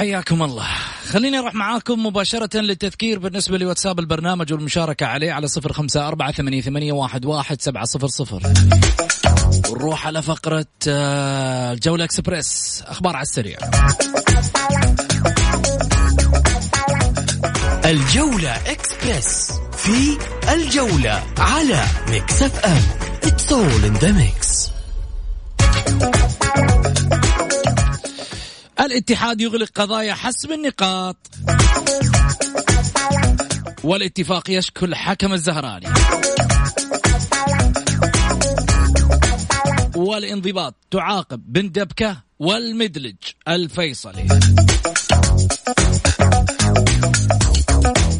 حياكم 0.00 0.42
الله. 0.42 0.66
خليني 1.08 1.38
أروح 1.38 1.54
معاكم 1.54 2.06
مباشرة 2.06 2.56
للتذكير 2.56 3.18
بالنسبة 3.18 3.58
لواتساب 3.58 3.98
البرنامج 3.98 4.52
والمشاركة 4.52 5.06
عليه 5.06 5.32
على 5.32 5.48
صفر 5.48 5.72
خمسة 5.72 6.08
أربعة 6.08 6.32
ثمانية, 6.32 6.92
واحد, 6.92 7.24
واحد 7.24 7.60
سبعة 7.60 7.84
صفر 7.84 8.06
صفر. 8.06 8.42
ونروح 9.70 10.06
على 10.06 10.22
فقرة 10.22 10.66
آه، 10.88 11.72
الجولة 11.72 12.04
إكسبريس. 12.04 12.82
أخبار 12.86 13.16
على 13.16 13.22
السريع. 13.22 13.58
الجولة 17.84 18.56
إكسبريس 18.66 19.52
في 19.72 20.18
الجولة 20.52 21.22
على 21.38 21.84
Mix 22.10 22.42
FM. 22.42 22.82
It's 23.24 23.52
all 23.52 23.84
in 23.84 23.94
the 23.94 24.12
mix 24.12 24.70
الاتحاد 28.80 29.40
يغلق 29.40 29.70
قضايا 29.74 30.14
حسم 30.14 30.52
النقاط. 30.52 31.16
والاتفاق 33.84 34.50
يشكل 34.50 34.94
حكم 34.94 35.32
الزهراني. 35.32 35.86
والانضباط 39.96 40.74
تعاقب 40.90 41.52
بن 41.52 41.70
دبكة 41.70 42.22
والمدلج 42.38 43.16
الفيصلي. 43.48 44.26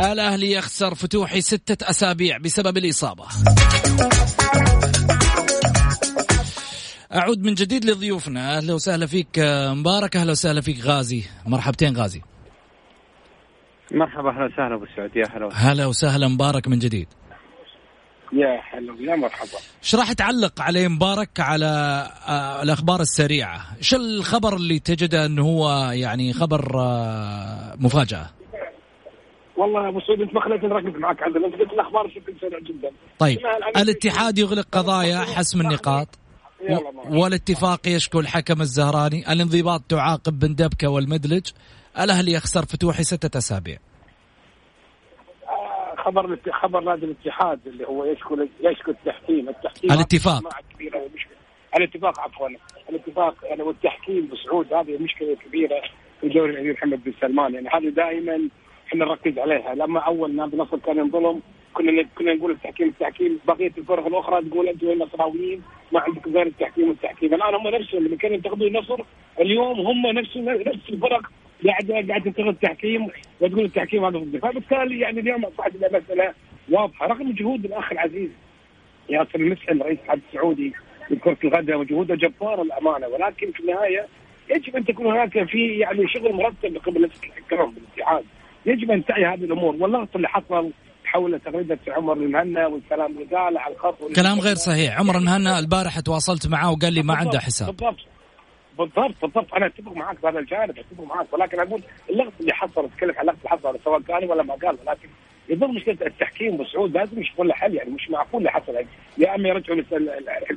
الأهلي 0.01 0.53
يخسر 0.53 0.95
فتوحي 0.95 1.41
ستة 1.41 1.91
أسابيع 1.91 2.39
بسبب 2.39 2.77
الإصابة. 2.77 3.25
أعود 7.21 7.45
من 7.45 7.55
جديد 7.55 7.85
لضيوفنا. 7.85 8.57
أهلا 8.57 8.75
وسهلا 8.75 9.07
فيك 9.07 9.39
مبارك. 9.77 10.17
أهلا 10.17 10.31
وسهلا 10.31 10.61
فيك 10.61 10.81
غازي. 10.81 11.23
مرحبتين 11.47 11.97
غازي. 11.97 12.21
مرحبا 13.93 14.31
أهلا 14.31 14.45
وسهلا 14.45 14.75
أبو 14.75 14.87
سعود. 14.97 15.17
يا 15.17 15.25
هلا 15.37 15.49
هلا 15.53 15.87
وسهلا 15.87 16.29
مبارك 16.29 16.69
من 16.69 16.79
جديد. 16.79 17.09
يا 18.33 18.61
هلا 18.73 19.13
يا 19.13 19.17
مرحبا. 19.17 19.59
إيش 19.83 19.95
راح 19.95 20.13
تعلق 20.13 20.61
عليه 20.61 20.89
مبارك 20.89 21.41
على 21.41 21.67
آه، 22.29 22.63
الأخبار 22.63 23.01
السريعة؟ 23.01 23.61
إيش 23.79 23.95
الخبر 23.95 24.57
اللي 24.57 24.79
تجده 24.79 25.27
إنه 25.27 25.43
هو 25.43 25.91
يعني 25.93 26.33
خبر 26.33 26.81
آه، 26.81 27.75
مفاجأة؟ 27.81 28.27
والله 29.57 29.89
أبو 29.89 30.01
سعود 30.01 30.21
أنت 30.21 30.35
ما 30.35 30.41
خليتني 30.41 30.69
نركز 30.69 30.99
معك 30.99 31.23
عندنا 31.23 31.47
انت 31.47 31.55
قلت 31.55 31.73
الاخبار 31.73 32.07
بشكل 32.07 32.35
سريع 32.41 32.59
جدا. 32.59 32.91
طيب. 33.19 33.39
الاتحاد 33.77 34.39
يغلق 34.39 34.67
قضايا 34.73 35.19
حسم 35.19 35.61
النقاط. 35.61 36.20
والاتفاق 37.11 37.89
يشكو 37.89 38.21
الحكم 38.21 38.61
الزهراني. 38.61 39.33
الانضباط 39.33 39.83
تعاقب 39.89 40.39
بن 40.39 40.55
دبكة 40.55 40.89
والمدلج. 40.89 41.51
الأهلي 42.01 42.33
يخسر 42.33 42.65
فتوحي 42.65 43.03
ستة 43.03 43.39
أسابيع. 43.39 43.77
آه، 45.49 46.03
خبر 46.05 46.39
خبر 46.63 46.81
نادي 46.81 47.05
الاتحاد 47.05 47.61
اللي 47.67 47.87
هو 47.87 48.05
يشكل 48.05 48.49
يشكل 48.61 48.91
التحكيم. 48.91 49.49
التحكيم 49.49 49.93
الاتفاق. 49.93 50.43
الاتفاق 51.77 52.21
عفوا. 52.21 52.49
الاتفاق 52.89 53.35
يعني 53.43 53.63
والتحكيم 53.63 54.29
بسعود 54.33 54.73
هذه 54.73 54.99
مشكلة 55.03 55.37
كبيرة 55.47 55.83
في 56.21 56.29
دوري 56.29 56.53
الأمير 56.53 56.73
محمد 56.73 57.05
بن 57.05 57.13
سلمان. 57.21 57.55
يعني 57.55 57.69
هذه 57.69 57.89
دائما 57.95 58.49
إحنا 58.91 59.05
نركز 59.05 59.39
عليها. 59.39 59.75
لما 59.75 60.01
أول 60.01 60.37
نادي 60.37 60.55
النصر 60.57 60.79
كان 60.79 60.99
ينظلم 60.99 61.41
كنا 61.75 62.03
كنا 62.19 62.35
نقول 62.35 62.51
التحكيم 62.51 62.89
التحكيم. 62.89 63.39
بقية 63.49 63.73
الفرق 63.79 64.07
الأخرى 64.07 64.45
تقول 64.45 64.69
أنتم 64.69 64.91
النصراويين 64.91 65.63
ما 65.93 66.01
عندكم 66.01 66.33
غير 66.33 66.47
التحكيم 66.47 66.89
والتحكيم. 66.89 67.35
الآن 67.35 67.55
هم 67.55 67.69
نفسهم 67.69 68.07
اللي 68.07 68.17
كانوا 68.17 68.37
ينتقدوا 68.37 68.67
النصر 68.67 69.01
اليوم 69.41 69.81
هم 69.81 70.07
نفسهم 70.07 70.45
نفس 70.45 70.91
الفرق 70.91 71.23
قاعد 71.67 71.93
قاعد 72.09 72.23
تنتقد 72.23 72.47
التحكيم 72.47 73.09
وتقول 73.41 73.65
التحكيم 73.65 74.05
هذا 74.05 74.19
ضد. 74.19 74.37
فبالتالي 74.37 75.01
يعني 75.01 75.21
اليوم 75.21 75.45
أصبحت 75.45 75.75
المساله 75.75 76.35
واضحة. 76.71 77.07
رغم 77.07 77.33
جهود 77.33 77.65
الأخ 77.65 77.93
العزيز 77.93 78.31
ياسر 79.09 79.41
المسحل 79.41 79.83
رئيس 79.83 79.99
الاتحاد 79.99 80.21
السعودي 80.29 80.73
لكرة 81.11 81.37
القدم 81.45 81.81
وجهوده 81.81 82.15
جبارة 82.15 82.63
الأمانة. 82.63 83.09
ولكن 83.09 83.51
في 83.53 83.61
النهاية 83.61 84.07
يجب 84.51 84.77
أن 84.77 84.85
تكون 84.85 85.07
هناك 85.07 85.45
في 85.45 85.79
يعني 85.79 86.09
شغل 86.09 86.33
مرتب 86.33 86.77
قبل 86.77 87.05
الحكام 87.05 87.71
بالاتحاد. 87.71 88.25
يجب 88.67 88.91
أن 88.91 89.05
تعي 89.05 89.25
هذه 89.27 89.45
الأمور 89.45 89.77
واللغط 89.81 90.09
اللي 90.17 90.29
حصل 90.29 90.71
حول 91.05 91.41
تغريدة 91.41 91.79
عمر 91.89 92.13
المهنا 92.17 92.67
والكلام 92.67 93.13
اللي 93.13 93.37
قاله 93.37 93.61
على 93.61 93.75
الخط 93.75 94.13
كلام 94.17 94.41
غير 94.41 94.55
صحيح. 94.55 94.99
عمر 94.99 95.17
المهنا 95.19 95.59
البارحة 95.59 96.01
تواصلت 96.01 96.47
معاه 96.47 96.73
وقال 96.73 96.93
لي 96.93 97.03
ما 97.03 97.15
عنده 97.15 97.39
حساب. 97.39 97.69
بالضبط 97.69 97.97
بالضبط 98.79 99.15
بالضبط. 99.23 99.55
أنا 99.55 99.67
أتفق 99.67 99.93
معك 99.93 100.19
في 100.19 100.27
هذا 100.29 100.39
الجانب 100.39 100.71
أتفق 100.71 101.05
معك 101.05 101.27
ولكن 101.33 101.61
أقول 101.61 101.83
اللغط 102.11 102.33
اللي 102.41 102.53
حصل 102.53 102.85
أتكلم 102.85 103.15
عن 103.17 103.21
اللغط 103.21 103.37
اللي 103.37 103.49
حصل 103.49 103.79
سواء 103.85 104.01
قال 104.01 104.31
ولا 104.31 104.43
ما 104.43 104.55
قال 104.55 104.77
ولكن 104.87 105.09
يظل 105.49 105.75
مشكلة 105.75 105.97
التحكيم 106.07 106.57
بسعود 106.57 106.97
لازم 106.97 107.21
يشوفون 107.21 107.47
له 107.47 107.55
حل 107.55 107.75
يعني 107.75 107.91
مش 107.91 108.11
معقول 108.11 108.39
اللي 108.41 108.51
حصل. 108.51 108.75
يعني 108.75 108.87
يا 109.19 109.35
اما 109.35 109.49
يرجعوا 109.49 109.83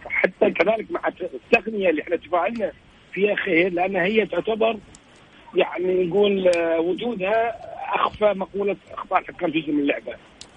حتى 0.06 0.52
كذلك 0.52 0.92
مع 0.92 1.02
التقنية 1.08 1.90
اللي 1.90 2.02
إحنا 2.02 2.16
تفاعلنا 2.16 2.72
فيها 3.14 3.36
خير 3.36 3.74
لأن 3.74 3.96
هي 3.96 4.26
تعتبر 4.26 4.78
يعني 5.56 6.06
نقول 6.06 6.48
آه، 6.58 6.80
وجودها 6.80 7.56
أخفى 7.94 8.34
مقولة 8.36 8.76
أخطاء 8.92 9.20
الحكام 9.20 9.50
جزء 9.50 9.72
من 9.72 9.80
اللعبة. 9.80 10.14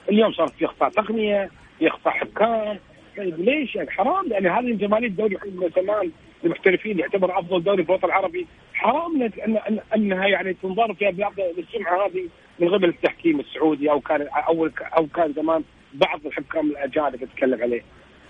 اليوم 0.08 0.32
صار 0.32 0.48
في 0.48 0.64
أخطاء 0.64 0.90
تقنية، 0.90 1.50
في 1.78 1.88
أخطاء 1.88 2.14
حكام، 2.14 2.78
طيب 3.16 3.40
ليش؟ 3.40 3.74
يعني 3.74 3.90
حرام 3.90 4.26
يعني 4.30 4.48
هذه 4.48 4.76
جماليه 4.76 5.08
الدوري 5.08 5.38
زمان 5.76 6.10
المحترفين 6.44 6.98
يعتبر 6.98 7.38
أفضل 7.38 7.62
دوري 7.62 7.84
في 7.84 7.90
الوطن 7.90 8.08
العربي. 8.08 8.46
حرام 8.74 9.22
ان 9.22 9.80
أنها 9.94 10.26
يعني 10.26 10.54
تنظر 10.54 10.94
فيها 10.94 11.10
بعض 11.10 11.32
السمعه 11.58 12.06
هذه 12.06 12.28
من 12.58 12.68
قبل 12.68 12.88
التحكيم 12.88 13.40
السعودي 13.40 13.90
أو 13.90 14.00
كان 14.00 14.28
أو 14.48 14.68
أو 14.98 15.06
كان 15.06 15.32
زمان 15.32 15.64
بعض 15.94 16.26
الحكام 16.26 16.70
الأجانب 16.70 17.22
اتكلم 17.22 17.62
عليه. 17.62 17.82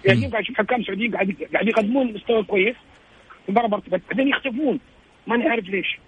يعني 0.04 0.26
قاعد 0.26 0.42
أشوف 0.42 0.56
حكام 0.56 0.82
سعوديين 0.82 1.14
قاعد 1.14 1.48
قاعد 1.52 1.68
يقدمون 1.68 2.12
مستوى 2.12 2.42
كويس 2.42 2.76
مباراه 3.48 3.68
مرتبط 3.68 4.00
بعدين 4.08 4.28
يختفون. 4.28 4.80
ما 5.26 5.36
نعرف 5.36 5.64
ليش. 5.64 5.98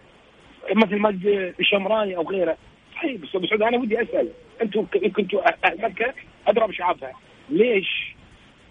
مثل 0.75 0.97
ما 0.97 1.19
الشمراني 1.61 2.17
أو 2.17 2.23
غيره. 2.23 2.57
صحيح 2.99 3.21
بس 3.21 3.29
بس 3.37 3.53
أنا 3.53 3.79
ودي 3.79 4.03
أسأل. 4.03 4.29
أنتم 4.63 4.87
كنتوا 5.17 5.41
أ- 5.51 5.85
مكة 5.85 6.15
ادرى 6.47 6.67
بشعبها 6.69 7.13
ليش 7.51 8.15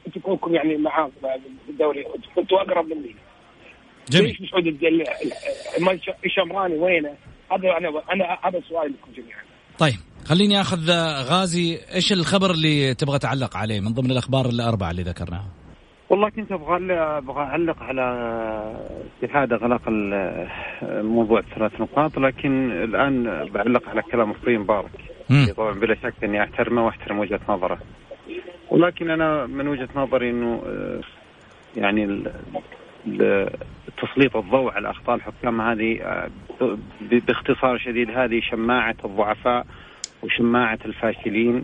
أنتم 0.07 0.19
يعني 0.55 0.77
مع 0.77 1.09
الدوري 1.69 2.05
كنتوا 2.35 2.61
أقرب 2.61 2.85
مني. 2.85 3.15
جميل. 4.09 4.27
ليش 4.27 4.41
مسعود 4.41 4.67
الشمراني 6.25 6.75
وينه؟ 6.75 7.15
هذا 7.51 7.77
أنا 7.77 7.89
أنا 8.13 8.37
هذا 8.43 8.61
سؤال 8.69 8.91
لكم 8.93 9.11
جميعا. 9.21 9.39
طيب 9.79 9.95
خليني 10.25 10.61
أخذ 10.61 10.91
غازي 11.31 11.79
إيش 11.95 12.13
الخبر 12.13 12.51
اللي 12.51 12.93
تبغى 12.93 13.19
تعلق 13.19 13.57
عليه 13.57 13.79
من 13.79 13.93
ضمن 13.93 14.11
الأخبار 14.11 14.45
الأربعة 14.49 14.91
اللي 14.91 15.03
ذكرناها؟ 15.03 15.47
والله 16.09 16.29
كنت 16.29 16.51
أبغى 16.51 16.93
أبغى 16.93 17.43
أعلق 17.43 17.83
على 17.83 18.03
اتحاد 19.23 19.53
أغلاق 19.53 19.81
موضوع 21.03 21.41
ثلاث 21.41 21.81
نقاط 21.81 22.19
لكن 22.19 22.71
الآن 22.71 23.45
بعلق 23.53 23.89
على 23.89 24.01
كلام 24.01 24.31
أخوي 24.31 24.57
مبارك. 24.57 24.91
طبعا 25.53 25.71
بلا 25.71 25.95
شك 25.95 26.23
أني 26.23 26.43
أحترمه 26.43 26.85
وأحترم 26.85 27.19
وجهة 27.19 27.39
نظره 27.49 27.77
ولكن 28.71 29.09
أنا 29.09 29.45
من 29.45 29.67
وجهة 29.67 29.89
نظري 29.95 30.29
إنه 30.29 30.63
آه، 30.67 30.99
يعني 31.77 32.23
تسليط 34.01 34.35
الضوء 34.37 34.71
على 34.71 34.89
أخطاء 34.89 35.15
الحكام 35.15 35.61
هذه 35.61 36.01
آه، 36.01 36.29
باختصار 37.01 37.77
شديد 37.77 38.11
هذه 38.11 38.39
شماعة 38.39 38.95
الضعفاء 39.05 39.65
وشماعة 40.23 40.79
الفاشلين 40.85 41.63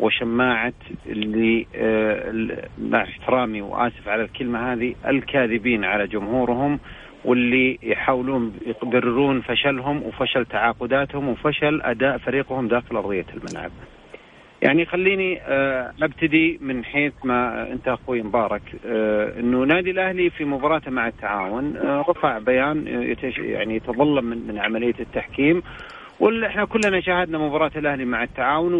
وشماعة 0.00 0.72
اللي 1.06 1.66
آه، 1.76 2.68
مع 2.78 3.02
احترامي 3.02 3.62
وآسف 3.62 4.08
على 4.08 4.22
الكلمة 4.22 4.72
هذه 4.72 4.94
الكاذبين 5.06 5.84
على 5.84 6.06
جمهورهم 6.06 6.80
واللي 7.24 7.78
يحاولون 7.82 8.52
يبررون 8.66 9.40
فشلهم 9.40 10.02
وفشل 10.02 10.46
تعاقداتهم 10.46 11.28
وفشل 11.28 11.82
أداء 11.82 12.18
فريقهم 12.18 12.68
داخل 12.68 12.96
أرضية 12.96 13.26
الملعب. 13.34 13.70
يعني 14.62 14.86
خليني 14.86 15.40
آه، 15.42 15.92
أبتدي 16.02 16.58
من 16.62 16.84
حيث 16.84 17.12
ما 17.24 17.72
أنت 17.72 17.88
أخوي 17.88 18.22
مبارك 18.22 18.62
آه، 18.86 19.40
إنه 19.40 19.64
نادي 19.64 19.90
الأهلي 19.90 20.30
في 20.30 20.44
مباراته 20.44 20.90
مع 20.90 21.08
التعاون 21.08 21.76
رفع 22.08 22.38
بيان 22.38 22.86
يعني 23.38 23.76
يتظلم 23.76 24.24
من 24.24 24.46
من 24.46 24.58
عملية 24.58 24.94
التحكيم 25.00 25.62
واللي 26.20 26.46
إحنا 26.46 26.64
كلنا 26.64 27.00
شاهدنا 27.00 27.38
مباراة 27.38 27.70
الأهلي 27.76 28.04
مع 28.04 28.22
التعاون 28.22 28.74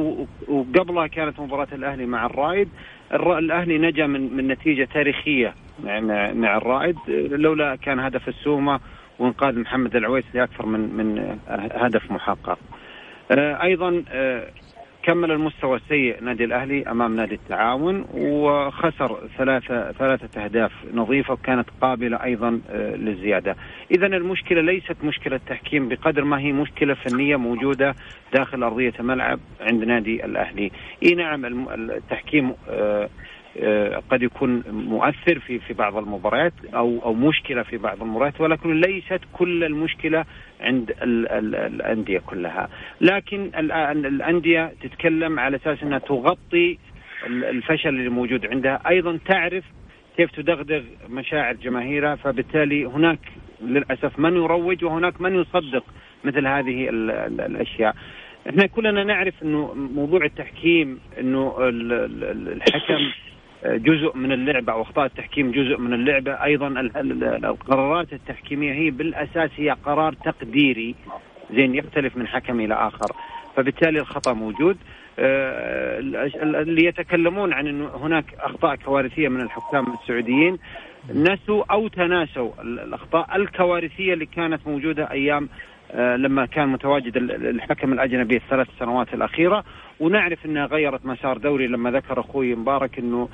وقبلها 0.49 1.07
كانت 1.07 1.40
مباراة 1.40 1.68
الأهلي 1.73 2.07
مع 2.07 2.27
الرائد، 2.27 2.68
الر- 3.12 3.38
الأهلي 3.38 3.79
نجا 3.79 4.07
من 4.07 4.37
من 4.37 4.49
نتيجة 4.49 4.88
تاريخية 4.94 5.55
مع 6.35 6.57
الرائد 6.57 6.97
لولا 7.31 7.77
كان 7.77 8.01
هدف 8.01 8.29
السومة 8.29 8.81
وإنقاذ 9.18 9.59
محمد 9.59 9.97
العويس 9.97 10.25
لأكثر 10.35 10.66
من 10.66 10.81
من 10.81 11.38
هدف 11.75 12.11
محقق. 12.11 12.59
آه، 13.31 13.62
أيضا 13.62 14.03
آه، 14.12 14.47
كمل 15.05 15.31
المستوى 15.31 15.77
السيء 15.77 16.23
نادي 16.23 16.45
الأهلي 16.45 16.83
أمام 16.90 17.17
نادي 17.17 17.35
التعاون 17.35 18.07
وخسر 18.14 19.29
ثلاثة 19.38 19.93
ثلاثة 19.93 20.45
أهداف 20.45 20.73
نظيفة 20.95 21.33
وكانت 21.33 21.69
قابلة 21.81 22.25
أيضا 22.25 22.61
آه، 22.71 22.97
للزيادة. 22.97 23.57
اذا 23.90 24.07
المشكلة 24.07 24.61
ليست 24.61 24.97
مشكلة 25.05 25.40
تحكيم 25.47 25.88
بقدر 25.88 26.25
ما 26.25 26.40
هي 26.40 26.53
مشكلة 26.53 26.95
فنية 26.95 27.37
موجودة 27.37 27.95
داخل 28.35 28.62
أرضية 28.62 28.93
الملعب 29.01 29.40
عند 29.61 29.85
نادي 29.85 30.25
الأهلي. 30.25 30.71
إي 31.03 31.14
نعم 31.14 31.69
التحكيم 31.71 32.55
آه، 32.69 33.09
قد 34.11 34.23
يكون 34.23 34.62
مؤثر 34.71 35.38
في 35.38 35.59
في 35.59 35.75
بعض 35.75 35.97
المباريات 35.97 36.53
أو 36.75 37.01
أو 37.05 37.14
مشكلة 37.14 37.62
في 37.62 37.77
بعض 37.77 38.03
المباريات 38.03 38.40
ولكن 38.40 38.81
ليست 38.81 39.21
كل 39.33 39.64
المشكلة 39.64 40.25
عند 40.61 40.90
ال 40.90 41.29
ال 41.29 41.55
الأندية 41.55 42.19
كلها، 42.19 42.69
لكن 43.01 43.51
الأندية 43.55 44.73
تتكلم 44.83 45.38
على 45.38 45.57
أساس 45.57 45.83
أنها 45.83 45.99
تغطي 45.99 46.79
الفشل 47.27 47.88
اللي 47.88 48.09
موجود 48.09 48.47
عندها، 48.47 48.81
أيضا 48.88 49.19
تعرف 49.27 49.64
كيف 50.17 50.31
تدغدغ 50.31 50.83
مشاعر 51.09 51.53
جماهيرها 51.55 52.14
فبالتالي 52.14 52.85
هناك 52.85 53.19
للأسف 53.62 54.19
من 54.19 54.37
يروج 54.37 54.85
وهناك 54.85 55.21
من 55.21 55.35
يصدق 55.35 55.85
مثل 56.25 56.47
هذه 56.47 56.88
ال 56.88 57.11
ال 57.11 57.40
الأشياء. 57.40 57.95
إحنا 58.49 58.67
كلنا 58.67 59.05
نعرف 59.05 59.43
إنه 59.43 59.75
موضوع 59.75 60.25
التحكيم 60.25 61.01
إنه 61.21 61.57
الحكم 61.61 63.11
جزء 63.64 64.16
من 64.16 64.33
اللعبة 64.33 64.72
أو 64.72 64.83
أخطاء 64.83 65.07
التحكيم 65.07 65.50
جزء 65.50 65.79
من 65.79 65.92
اللعبة. 65.92 66.33
أيضا 66.33 66.68
القرارات 67.44 68.12
التحكيمية 68.12 68.72
هي 68.72 68.90
بالأساس 68.90 69.50
هي 69.57 69.70
قرار 69.70 70.12
تقديري. 70.12 70.94
زين 71.50 71.74
يختلف 71.74 72.16
من 72.16 72.27
حكم 72.27 72.61
إلى 72.61 72.74
آخر. 72.74 73.16
فبالتالي 73.57 73.98
الخطأ 73.98 74.33
موجود. 74.33 74.77
آه، 75.18 75.98
اللي 76.62 76.85
يتكلمون 76.85 77.53
عن 77.53 77.66
إنه 77.66 77.87
هناك 77.87 78.24
أخطاء 78.40 78.77
كوارثية 78.77 79.29
من 79.29 79.40
الحكام 79.40 79.87
السعوديين. 79.92 80.59
نسوا 81.14 81.64
أو 81.70 81.88
تناسوا 81.88 82.50
الأخطاء 82.62 83.37
الكوارثية 83.37 84.14
اللي 84.14 84.27
كانت 84.27 84.66
موجودة 84.66 85.11
أيام 85.11 85.48
لما 85.94 86.47
كان 86.47 86.68
متواجد 86.68 87.16
الحكم 87.16 87.92
الأجنبي 87.92 88.37
الثلاث 88.37 88.68
سنوات 88.79 89.14
الأخيرة. 89.14 89.64
ونعرف 90.01 90.47
انها 90.47 90.66
غيرت 90.66 91.07
مسار 91.07 91.38
دوري 91.38 91.66
لما 91.66 91.90
ذكر 91.90 92.20
أخوي 92.20 92.55
مبارك 92.55 92.99
إنه 92.99 93.29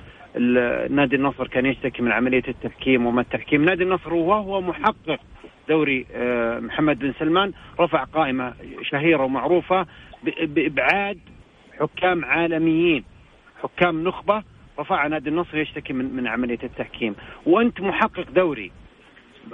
نادي 0.90 1.16
النصر 1.16 1.48
كان 1.48 1.66
يشتكي 1.66 2.02
من 2.02 2.12
عملية 2.12 2.42
التحكيم 2.48 3.06
وما 3.06 3.20
التحكيم. 3.20 3.64
نادي 3.64 3.84
النصر 3.84 4.14
وهو 4.14 4.60
محقق 4.60 5.20
دوري 5.68 6.06
آه، 6.14 6.58
محمد 6.58 6.98
بن 6.98 7.12
سلمان 7.18 7.52
رفع 7.80 8.04
قائمة 8.04 8.54
شهيرة 8.82 9.24
ومعروفة 9.24 9.86
بإبعاد 10.42 11.18
حكام 11.80 12.24
عالميين. 12.24 13.04
حكام 13.62 14.04
نخبة 14.04 14.42
رفع 14.78 15.06
نادي 15.06 15.28
النصر 15.28 15.58
يشتكي 15.58 15.92
من 15.92 16.16
من 16.16 16.26
عملية 16.26 16.58
التحكيم. 16.62 17.14
وأنت 17.46 17.80
محقق 17.80 18.30
دوري. 18.30 18.72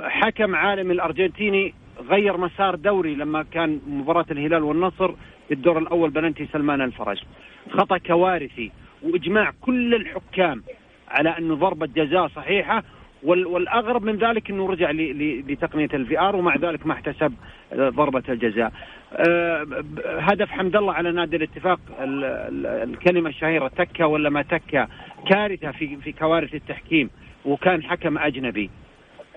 حكم 0.00 0.54
عالمي 0.54 0.92
الأرجنتيني 0.92 1.74
غير 2.08 2.36
مسار 2.36 2.74
دوري 2.74 3.14
لما 3.14 3.42
كان 3.42 3.80
مباراة 3.86 4.26
الهلال 4.30 4.62
والنصر 4.62 5.10
الدور 5.52 5.78
الأول 5.78 6.10
بلنتي 6.10 6.46
سلمان 6.52 6.80
الفرج 6.80 7.22
خطأ 7.70 7.98
كوارثي 7.98 8.72
وإجماع 9.02 9.52
كل 9.60 9.94
الحكام 9.94 10.62
على 11.08 11.38
انه 11.38 11.54
ضربة 11.54 11.86
جزاء 11.86 12.28
صحيحة 12.28 12.82
والأغرب 13.22 14.02
من 14.04 14.16
ذلك 14.16 14.50
إنه 14.50 14.66
رجع 14.66 14.90
لتقنية 14.90 15.88
الفي 15.94 16.20
آر 16.20 16.36
ومع 16.36 16.56
ذلك 16.56 16.86
ما 16.86 16.92
احتسب 16.92 17.34
ضربة 17.74 18.22
الجزاء. 18.28 18.72
أه 19.12 19.66
هدف 20.04 20.50
حمد 20.50 20.76
الله 20.76 20.92
على 20.92 21.12
نادي 21.12 21.36
الاتفاق 21.36 21.80
الكلمة 22.00 23.28
الشهيرة 23.28 23.68
تكة 23.68 24.06
ولا 24.06 24.30
ما 24.30 24.42
تكة 24.42 24.88
كارثة 25.30 25.70
في 25.72 26.12
كوارث 26.18 26.54
التحكيم 26.54 27.10
وكان 27.44 27.82
حكم 27.82 28.18
أجنبي. 28.18 28.70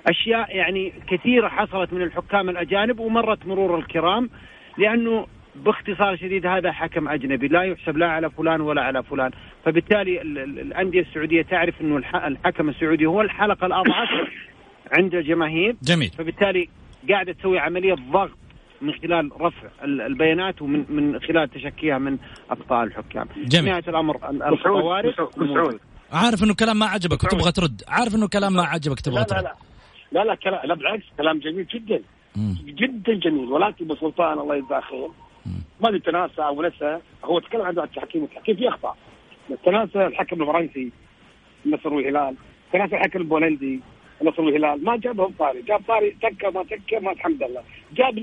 أشياء 0.08 0.56
يعني 0.56 0.94
كثيرة 1.08 1.48
حصلت 1.48 1.94
من 1.94 2.02
الحكام 2.02 2.50
الأجانب 2.50 3.00
ومرت 3.00 3.46
مرور 3.46 3.80
الكرام 3.80 4.30
لأنه 4.78 5.28
باختصار 5.56 6.18
شديد 6.18 6.46
هذا 6.46 6.72
حكم 6.72 7.08
أجنبي 7.08 7.48
لا 7.48 7.64
يحسب 7.64 7.98
لا 7.98 8.08
على 8.08 8.30
فلان 8.30 8.62
ولا 8.62 8.82
على 8.82 9.04
فلان. 9.04 9.32
فبالتالي 9.66 10.22
الأندية 10.22 11.02
السعودية 11.02 11.42
تعرف 11.42 11.82
إنه 11.82 11.98
الحكم 11.98 12.70
السعودي 12.70 13.06
هو 13.06 13.22
الحلقة 13.22 13.66
الأضعف 13.66 14.10
عند 14.92 15.16
الجماهير. 15.16 15.76
جميل. 15.84 16.10
فبالتالي 16.18 16.70
قاعدة 17.10 17.34
تسوي 17.34 17.60
عملية 17.60 17.94
ضغط 17.94 18.38
من 18.82 18.94
خلال 18.94 19.32
رفع 19.42 19.68
البيانات 19.84 20.62
ومن 20.62 20.86
من 20.90 21.20
خلال 21.20 21.50
تشكيها 21.50 21.98
من 21.98 22.18
اخطاء 22.50 22.84
الحكام. 22.84 23.28
جميل. 23.38 23.72
نهاية 23.72 23.84
الأمر 23.88 24.16
الخوارج 24.30 25.14
عارف 26.12 26.44
إنه 26.44 26.56
كلام 26.56 26.80
ما 26.80 26.86
عجبك 26.86 27.24
وتبغى 27.24 27.52
ترد. 27.52 27.82
عارف 27.88 28.16
إنه 28.16 28.28
كلام 28.28 28.54
ما 28.54 28.64
عجبك 28.64 29.00
تبغى 29.00 29.24
ترد 29.24 29.38
لا 29.38 29.42
لا 29.42 29.48
لا. 29.48 29.56
لا 30.12 30.36
كلام 30.36 30.65
لا 30.67 30.74
بالعكس 30.74 31.04
كلام 31.17 31.39
جميل 31.39 31.67
جدا. 31.67 32.02
جدا 32.65 33.13
جميل 33.13 33.52
ولكن 33.52 33.86
ابو 33.86 33.95
سلطان 33.95 34.39
الله 34.39 34.56
يجزاه 34.56 34.80
خير. 34.80 35.10
ما 35.82 35.89
أدري 35.89 36.00
تناسى 36.00 36.41
أو 36.41 36.62
نسى 36.62 37.00
هو 37.24 37.39
تكلم 37.39 37.62
عن 37.62 37.80
التحكيم 37.80 38.24
التحكيم 38.24 38.56
فيه 38.56 38.69
أخطاء. 38.69 38.98
تناسى 39.65 40.06
الحكم 40.06 40.41
الفرنسي 40.41 40.91
النصر 41.65 41.93
والهلال. 41.93 42.36
تناسى 42.74 42.95
الحكم 42.95 43.19
البولندي. 43.19 43.80
النصر 44.22 44.42
والهلال 44.42 44.84
ما 44.84 44.96
جابهم 44.96 45.34
طاري 45.40 45.62
جاب 45.62 45.82
طاري 45.88 46.16
تكه 46.22 46.50
ما 46.50 46.64
تكه 46.64 47.00
ما 47.00 47.12
الحمد 47.12 47.44
لله. 47.44 47.62
جاب 47.94 48.16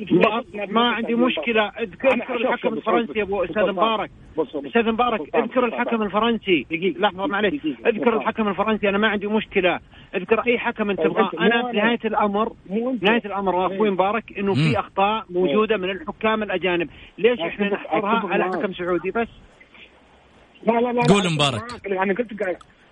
ما, 0.55 0.67
ما 0.67 0.91
عندي 0.91 1.15
مشكلة. 1.15 1.69
أذكر 1.69 2.15
الحكم 2.15 2.75
الفرنسي 2.75 3.23
أبو 3.23 3.45
أستاذ 3.45 3.63
مبارك. 3.63 4.11
أستاذ 4.39 4.93
مبارك 4.93 5.37
أذكر 5.37 5.65
الحكم 5.65 6.03
الفرنسي. 6.03 6.67
دقيقة 6.71 7.01
لحظه 7.01 7.27
معلش 7.27 7.67
أذكر 7.87 8.17
الحكم 8.17 8.49
الفرنسي 8.49 8.89
أنا 8.89 8.99
ما 8.99 9.09
عندي 9.09 9.27
مشكلة. 9.27 9.81
أذكر 10.15 10.41
أي 10.47 10.59
حكم 10.59 10.91
أنت 10.91 11.01
تبغاه. 11.01 11.31
أنا 11.41 11.71
في 11.71 11.77
نهاية 11.77 11.99
الأمر 12.05 12.53
نهاية 13.03 13.23
الأمر 13.25 13.67
أخوي 13.67 13.91
مبارك 13.91 14.39
إنه 14.39 14.55
في 14.55 14.79
أخطاء 14.79 15.25
موجودة 15.31 15.77
من 15.77 15.91
الحكام 15.91 16.43
الأجانب. 16.43 16.89
ليش 17.19 17.41
إحنا 17.41 17.69
نحصرها 17.69 18.33
على 18.33 18.45
حكم 18.45 18.73
سعودي؟ 18.73 19.11
بس 19.11 19.29
لا 20.66 20.81
لا 20.81 20.92
لا 20.92 21.02
قول 21.02 21.33
مبارك. 21.33 21.87
أنا 21.87 22.14
قلت 22.14 22.33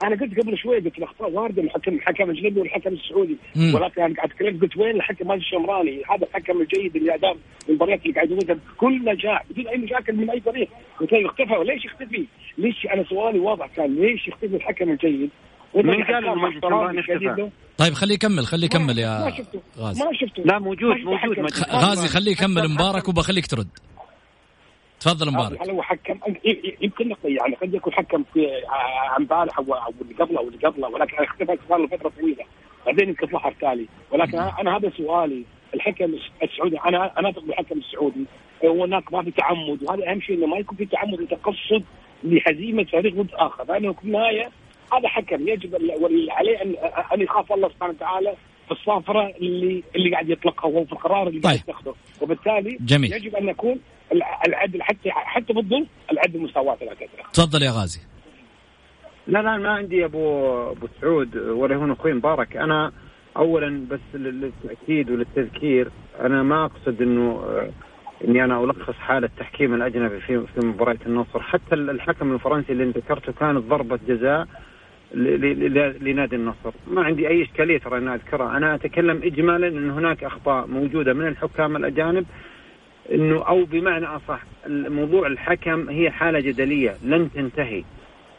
أنا 0.05 0.17
قلت 0.21 0.41
قبل 0.41 0.59
شوي 0.59 0.81
قلت 0.81 0.99
الأخطاء 0.99 1.31
واردة 1.31 1.63
من 1.63 1.69
الحكم 1.69 1.95
الحكم 1.95 2.31
الاجنبي 2.31 2.61
والحكم 2.61 2.93
السعودي. 2.93 3.37
مم. 3.57 3.75
ولكن 3.75 4.03
أنا 4.03 4.15
قاعد 4.15 4.31
أتكلم 4.31 4.61
قلت 4.61 4.77
وين 4.77 4.97
الحكم 4.97 5.29
مال 5.29 5.37
الشمراني؟ 5.37 6.03
هذا 6.11 6.27
الحكم 6.27 6.61
الجيد 6.61 6.97
اللي 6.97 7.15
أدام 7.15 7.37
المباريات 7.69 8.03
اللي 8.03 8.15
قاعد 8.15 8.31
يوجد 8.31 8.61
بكل 8.77 9.05
نجاح. 9.05 9.45
بدون 9.51 9.69
أي 9.69 9.79
مشاكل 9.79 10.13
من 10.17 10.31
أي 10.31 10.41
فريق 10.41 10.69
قلت 11.01 11.13
له 11.13 11.27
اختفى. 11.27 11.65
ليش 11.65 11.85
يختفي؟ 11.85 12.27
ليش 12.59 12.87
أنا 12.95 13.05
سؤالي 13.05 13.39
واضح 13.39 13.67
كان 13.77 13.95
ليش 13.95 14.29
يختفي 14.29 14.57
الحكم 14.57 14.91
الجيد؟ 14.91 15.31
من 15.75 16.05
قال 16.05 16.47
الشمراني 16.57 17.01
اختفى؟ 17.01 17.51
طيب 17.79 17.93
خليه 17.93 18.15
يكمل 18.15 18.47
خليه 18.47 18.65
يكمل 18.65 18.99
يا 18.99 19.25
ما 19.25 19.37
شفته 19.37 19.61
غازي. 19.79 20.05
ما 20.05 20.11
شفته. 20.13 20.43
لا 20.43 20.59
موجود 20.59 20.97
موجود. 20.97 21.39
غازي 21.71 22.09
خليه 22.09 22.33
يكمل 22.33 22.69
مبارك 22.69 23.09
وبخليك 23.09 23.47
ترد. 23.47 23.69
تفضل 25.05 25.33
مبارك. 25.33 25.63
هل 25.63 25.71
هو 25.71 25.83
حكم 25.83 26.19
يمكن 26.81 27.15
يعني 27.25 27.55
قد 27.55 27.75
يكون 27.75 27.93
حكم 27.93 28.25
في 28.35 28.49
امبارح 29.19 29.59
أو 29.59 29.75
أو 29.75 29.93
اللي 30.03 30.15
قبله 30.15 30.39
أو 30.39 30.49
اللي 30.49 30.59
قبله 30.59 30.89
ولكن 30.89 31.17
اختفى 31.25 31.59
صار 31.69 31.79
له 31.79 31.87
فترة 31.87 32.13
طويلة. 32.21 32.45
بعدين 32.87 33.09
يمكن 33.09 33.27
ظهر 33.27 33.55
تالي 33.61 33.87
ولكن 34.11 34.39
أنا 34.39 34.77
هذا 34.77 34.91
سؤالي 34.97 35.45
الحكم 35.75 36.15
السعودي. 36.43 36.79
أنا 36.87 37.19
أنا 37.19 37.31
اثق 37.31 37.43
بالحكم 37.43 37.79
السعودي 37.79 38.25
هناك 38.65 39.13
ما 39.13 39.23
في 39.23 39.31
تعمد 39.31 39.83
وهذا 39.83 40.11
أهم 40.11 40.21
شيء 40.21 40.37
إنه 40.39 40.47
ما 40.47 40.59
يكون 40.59 40.77
في 40.77 40.87
تعمد 40.87 41.21
وتقصد 41.21 41.85
لهزيمة 42.25 42.85
فريق 42.85 43.15
ضد 43.15 43.35
آخر. 43.35 43.65
لأنه 43.65 43.93
في 43.93 44.05
النهاية 44.05 44.51
هذا 44.93 45.09
حكم 45.09 45.49
يجب 45.49 45.75
عليه 46.31 46.63
أن 46.63 46.75
أن 47.15 47.21
يخاف 47.21 47.53
الله 47.53 47.69
سبحانه 47.69 47.93
وتعالى 47.93 48.35
في 48.67 48.73
الصافره 48.73 49.35
اللي 49.41 49.83
اللي 49.97 50.11
قاعد 50.11 50.29
يطلقها 50.29 50.69
وهو 50.69 50.85
في 50.85 50.93
القرار 50.93 51.29
اللي 51.29 51.41
قاعد 51.41 51.57
طيب. 51.57 51.69
يتخذه 51.69 51.95
وبالتالي 52.21 52.79
جميل. 52.81 53.13
يجب 53.13 53.37
أن 53.37 53.49
يكون 53.49 53.81
العدل 54.47 54.83
حتى 54.83 55.11
حتى 55.11 55.53
بالظلم 55.53 55.87
العدل 56.13 56.41
مساواه 56.41 56.79
لا 56.83 56.95
تفضل 57.33 57.63
يا 57.63 57.71
غازي. 57.71 58.01
لا 59.27 59.43
لا 59.43 59.57
ما 59.57 59.71
عندي 59.71 60.05
ابو 60.05 60.55
أبو 60.71 60.89
سعود 61.01 61.37
ولا 61.37 61.77
هنا 61.77 61.93
أخوي 61.93 62.13
مبارك. 62.13 62.57
أنا 62.57 62.93
اولا 63.37 63.87
بس 63.91 64.01
للتأكيد 64.15 65.11
وللتذكير 65.11 65.91
أنا 66.21 66.43
ما 66.43 66.65
أقصد 66.65 67.03
إنه 67.03 67.45
إني 68.25 68.45
أنا 68.45 68.65
ألخص 68.65 68.95
حاله 68.95 69.27
التحكيم 69.27 69.75
الأجنبي 69.75 70.21
في 70.21 70.47
في 70.47 70.67
مباراة 70.67 70.99
النصر. 71.07 71.43
حتى 71.43 71.75
الحكم 71.75 72.33
الفرنسي 72.33 72.73
اللي 72.73 72.85
ذكرته 72.85 73.33
كانت 73.33 73.65
ضربة 73.65 73.99
جزاء. 74.09 74.47
لنادي 75.15 76.37
النصر. 76.37 76.73
ما 76.87 77.03
عندي 77.03 77.29
أي 77.29 77.43
إشكالية 77.43 77.79
ترى 77.79 77.99
اني 77.99 78.15
أذكرها. 78.15 78.57
أنا 78.57 78.75
أتكلم 78.75 79.21
اجمالا 79.25 79.69
أن 79.69 79.91
هناك 79.91 80.25
أخطاء 80.25 80.67
موجودة 80.67 81.13
من 81.13 81.27
الحكام 81.27 81.77
الأجانب 81.77 82.27
إنه 83.13 83.49
أو 83.49 83.65
بمعنى 83.65 84.07
أصح 84.07 84.43
موضوع 84.69 85.27
الحكم 85.27 85.89
هي 85.89 86.11
حالة 86.11 86.41
جدلية 86.41 86.97
لن 87.05 87.31
تنتهي. 87.33 87.85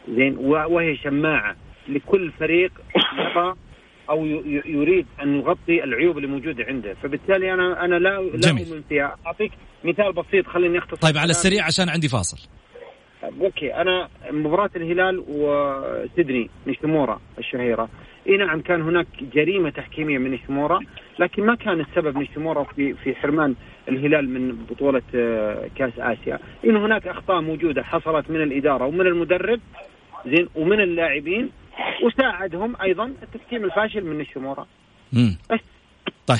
زين 0.09 0.37
وهي 0.37 0.95
شماعة. 0.95 1.55
لكل 1.89 2.31
فريق 2.39 2.71
يرى 3.17 3.55
أو 4.09 4.25
يريد 4.65 5.05
أن 5.23 5.35
يغطي 5.35 5.83
العيوب 5.83 6.17
اللي 6.17 6.27
موجودة 6.27 6.65
عنده. 6.67 6.93
فبالتالي 7.03 7.53
أنا 7.53 7.85
أنا 7.85 7.95
لا 7.95 8.21
لا 8.21 8.49
أؤمن 8.49 8.81
فيها. 8.89 9.15
أعطيك 9.25 9.51
مثال 9.83 10.13
بسيط 10.13 10.47
خليني 10.47 10.77
أختصر. 10.77 11.01
طيب 11.01 11.17
على 11.17 11.29
السريع 11.29 11.65
عشان 11.65 11.89
عندي 11.89 12.07
فاصل. 12.07 12.37
أوكي 13.41 13.73
أنا 13.73 14.07
مباراة 14.31 14.69
الهلال 14.75 15.23
وسيدني 15.27 16.49
نيشيمورا 16.67 17.19
الشهيرة 17.39 17.89
إي 18.29 18.37
نعم 18.37 18.61
كان 18.61 18.81
هناك 18.81 19.07
جريمة 19.33 19.69
تحكيمية 19.69 20.17
من 20.17 20.31
نيشيمورا 20.31 20.79
لكن 21.19 21.45
ما 21.45 21.55
كان 21.55 21.79
السبب 21.79 22.17
نيشيمورا 22.17 22.63
في 22.63 22.93
في 22.93 23.15
حرمان 23.15 23.55
الهلال 23.89 24.29
من 24.29 24.65
بطولة 24.69 25.01
آه، 25.15 25.69
كأس 25.75 25.93
آسيا 25.97 26.39
انه 26.65 26.85
هناك 26.85 27.07
أخطاء 27.07 27.41
موجودة 27.41 27.83
حصلت 27.83 28.29
من 28.29 28.41
الإدارة 28.43 28.85
ومن 28.85 29.07
المدرب 29.07 29.59
زين 30.25 30.47
ومن 30.55 30.79
اللاعبين 30.79 31.49
وساعدهم 32.03 32.75
أيضا 32.81 33.05
التكتيم 33.05 33.65
الفاشل 33.65 34.05
من. 35.13 35.35
بس. 35.51 35.59
طيب 36.27 36.39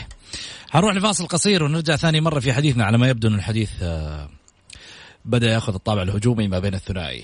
حنروح 0.70 0.96
لفاصل 0.96 1.28
قصير 1.28 1.64
ونرجع 1.64 1.96
ثاني 1.96 2.22
مرة 2.22 2.40
في 2.40 2.54
حديثنا 2.54 2.86
على 2.86 2.98
ما 2.98 3.10
يبدو 3.10 3.28
أن 3.28 3.36
الحديث 3.36 3.84
آه، 3.84 4.30
بدأ 5.26 5.52
ياخذ 5.52 5.74
الطابع 5.74 6.02
الهجومي 6.02 6.48
ما 6.48 6.60
بين 6.60 6.74
الثنائي. 6.74 7.24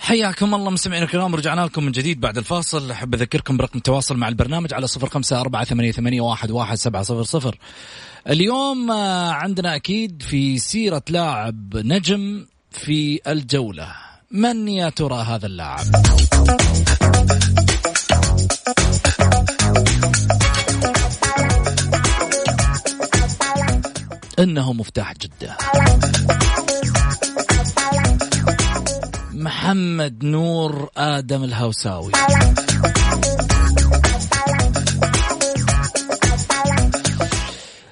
حياكم 0.00 0.54
الله 0.54 0.70
مستمعينا 0.70 1.04
الكرام 1.04 1.34
رجعنا 1.34 1.60
لكم 1.60 1.84
من 1.84 1.92
جديد 1.92 2.20
بعد 2.20 2.38
الفاصل. 2.38 2.90
أحب 2.90 3.14
أذكركم 3.14 3.56
برقم 3.56 3.78
التواصل 3.78 4.16
مع 4.16 4.28
البرنامج 4.28 4.74
على 4.74 4.86
صفر 4.86 5.08
خمسة 5.08 5.40
أربعة 5.40 5.64
ثمانية, 5.64 5.92
ثمانية 5.92 6.20
واحد, 6.20 6.50
واحد 6.50 6.76
سبعة 6.76 7.02
صفر 7.02 7.22
صفر. 7.22 7.58
اليوم 8.30 8.90
آه، 8.90 9.30
عندنا 9.30 9.74
أكيد 9.74 10.22
في 10.22 10.58
سيرة 10.58 11.02
لاعب 11.08 11.76
نجم 11.76 12.46
في 12.70 13.20
الجولة. 13.26 13.92
من 14.30 14.68
يا 14.68 14.88
ترى 14.88 15.22
هذا 15.22 15.46
اللاعب؟ 15.46 15.84
إنه 24.38 24.72
مفتاح 24.72 25.12
جدة. 25.12 25.56
محمد 29.32 30.24
نور 30.24 30.90
آدم 30.96 31.44
الهوساوي. 31.44 32.12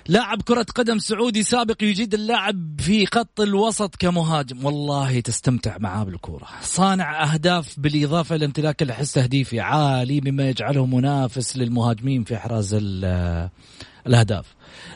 لاعب 0.09 0.43
كرة 0.43 0.67
قدم 0.75 0.99
سعودي 0.99 1.43
سابق 1.43 1.83
يجيد 1.83 2.15
اللاعب 2.15 2.81
في 2.81 3.07
خط 3.07 3.41
الوسط 3.41 3.97
كمهاجم. 3.97 4.65
والله 4.65 5.21
تستمتع 5.21 5.77
معاه 5.79 6.05
بالكورة 6.05 6.47
صانع 6.63 7.33
أهداف 7.33 7.81
بالإضافة 7.81 8.35
إلى 8.37 8.45
امتلاك 8.45 8.83
الحس 8.83 9.13
تهديفي 9.13 9.61
عالي 9.61 10.21
مما 10.21 10.49
يجعله 10.49 10.87
منافس 10.87 11.57
للمهاجمين 11.57 12.25
في 12.25 12.37
إحراز 12.37 12.75
الأهداف. 14.07 14.47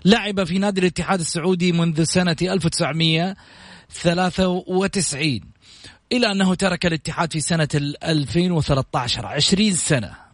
لعب 0.05 0.45
في 0.45 0.59
نادي 0.59 0.81
الاتحاد 0.81 1.21
السعودي 1.21 1.73
منذ 1.73 2.05
سنة 2.05 2.37
1993 2.43 5.41
إلى 6.13 6.33
أنه 6.33 6.55
ترك 6.55 6.87
الاتحاد 6.87 7.33
في 7.33 7.41
سنة 7.41 7.69
2013 7.75 9.27
20 9.27 9.73
سنة. 9.73 10.27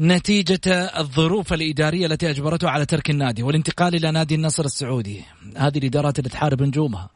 نتيجة 0.00 0.74
الظروف 0.74 1.52
الإدارية 1.52 2.06
التي 2.06 2.30
أجبرته 2.30 2.70
على 2.70 2.86
ترك 2.86 3.10
النادي 3.10 3.42
والانتقال 3.42 3.94
إلى 3.94 4.10
نادي 4.10 4.34
النصر 4.34 4.64
السعودي. 4.64 5.24
هذه 5.56 5.78
الإدارات 5.78 6.18
اللي 6.18 6.30
تحارب 6.30 6.62
نجومها. 6.62 7.10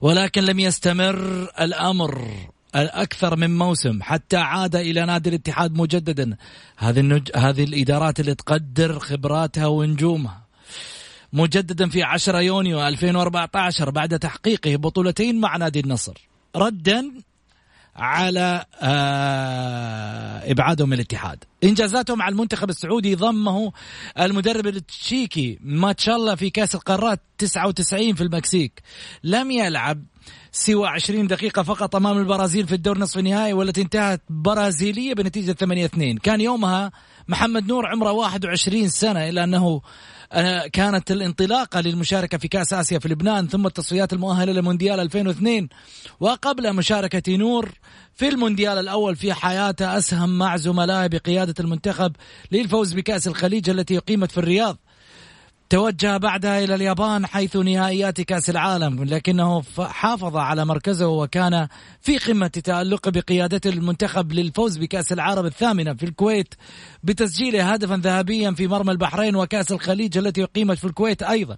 ولكن 0.00 0.44
لم 0.44 0.60
يستمر 0.60 1.48
الأمر. 1.60 2.28
أكثر 2.74 3.36
من 3.36 3.58
موسم 3.58 4.02
حتى 4.02 4.36
عاد 4.36 4.76
إلى 4.76 5.06
نادي 5.06 5.28
الاتحاد 5.28 5.72
مجددا. 5.72 6.36
هذه 6.76 7.00
النج... 7.00 7.30
هذه 7.36 7.64
الإدارات 7.64 8.20
اللي 8.20 8.34
تقدر 8.34 8.98
خبراتها 8.98 9.66
ونجومها. 9.66 10.42
مجددا 11.32 11.88
في 11.88 12.02
10 12.02 12.40
يونيو 12.40 12.88
2014 12.88 13.90
بعد 13.90 14.18
تحقيقه 14.18 14.76
بطولتين 14.76 15.40
مع 15.40 15.56
نادي 15.56 15.80
النصر. 15.80 16.28
ردا 16.56 17.12
على 17.96 18.64
آه 18.82 20.50
إبعادهم 20.50 20.88
من 20.88 20.94
الاتحاد. 20.94 21.44
إنجازاتهم 21.64 22.18
مع 22.18 22.28
المنتخب 22.28 22.70
السعودي 22.70 23.14
ضمه 23.14 23.72
المدرب 24.20 24.66
التشيكي 24.66 25.58
ماتشالله 25.60 26.34
في 26.34 26.50
كأس 26.50 26.74
القارات 26.74 27.20
99 27.38 28.14
في 28.14 28.22
المكسيك. 28.22 28.82
لم 29.24 29.50
يلعب 29.50 30.04
سوى 30.52 30.88
20 30.88 31.26
دقيقة 31.26 31.62
فقط 31.62 31.96
أمام 31.96 32.18
البرازيل 32.18 32.66
في 32.66 32.74
الدور 32.74 32.98
نصف 32.98 33.18
النهائي 33.18 33.52
والتي 33.52 33.82
انتهت 33.82 34.22
برازيلية 34.30 35.14
بنتيجة 35.14 35.56
8-2 35.86 36.18
كان 36.22 36.40
يومها 36.40 36.92
محمد 37.28 37.66
نور 37.66 37.86
عمره 37.86 38.12
21 38.12 38.88
سنة 38.88 39.28
إلا 39.28 39.44
أنه 39.44 39.80
آه، 40.32 40.66
كانت 40.66 41.10
الانطلاقة 41.10 41.80
للمشاركة 41.80 42.38
في 42.38 42.48
كأس 42.48 42.72
آسيا 42.72 42.98
في 42.98 43.08
لبنان 43.08 43.48
ثم 43.48 43.66
التصفيات 43.66 44.12
المؤهلة 44.12 44.52
لمونديال 44.52 45.00
2002 45.00 45.68
وقبل 46.20 46.72
مشاركة 46.72 47.36
نور 47.36 47.72
في 48.14 48.28
المونديال 48.28 48.78
الأول 48.78 49.16
في 49.16 49.34
حياته 49.34 49.98
أسهم 49.98 50.38
مع 50.38 50.56
زملائه 50.56 51.06
بقيادة 51.06 51.54
المنتخب 51.60 52.12
للفوز 52.52 52.92
بكأس 52.92 53.28
الخليج 53.28 53.70
التي 53.70 53.98
أقيمت 53.98 54.30
في 54.30 54.38
الرياض. 54.38 54.78
توجه 55.72 56.16
بعدها 56.16 56.64
إلى 56.64 56.74
اليابان 56.74 57.26
حيث 57.26 57.56
نهائيات 57.56 58.20
كأس 58.20 58.50
العالم 58.50 59.04
لكنه 59.04 59.62
حافظ 59.78 60.36
على 60.36 60.64
مركزه 60.64 61.08
وكان 61.08 61.68
في 62.00 62.18
قمة 62.18 62.46
تألقه 62.46 63.10
بقيادته 63.10 63.70
المنتخب 63.70 64.32
للفوز 64.32 64.78
بكأس 64.78 65.12
العرب 65.12 65.46
الثامنة 65.46 65.94
في 65.94 66.02
الكويت 66.02 66.54
بتسجيله 67.02 67.72
هدفا 67.72 67.96
ذهبيا 67.96 68.50
في 68.50 68.66
مرمى 68.66 68.92
البحرين 68.92 69.36
وكأس 69.36 69.72
الخليج 69.72 70.18
التي 70.18 70.42
أقيمت 70.42 70.78
في 70.78 70.84
الكويت 70.84 71.22
أيضا. 71.22 71.56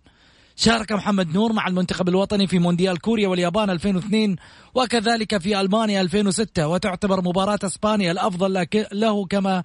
شارك 0.57 0.93
محمد 0.93 1.35
نور 1.35 1.53
مع 1.53 1.67
المنتخب 1.67 2.09
الوطني 2.09 2.47
في 2.47 2.59
مونديال 2.59 3.01
كوريا 3.01 3.29
واليابان 3.29 3.71
2002 3.71 4.37
وكذلك 4.75 5.39
في 5.39 5.61
ألمانيا 5.61 6.01
2006 6.01 6.69
وتعتبر 6.69 7.21
مباراة 7.21 7.59
إسبانيا 7.65 8.13
الأفضل 8.13 8.67
له 8.93 9.27
كما 9.27 9.63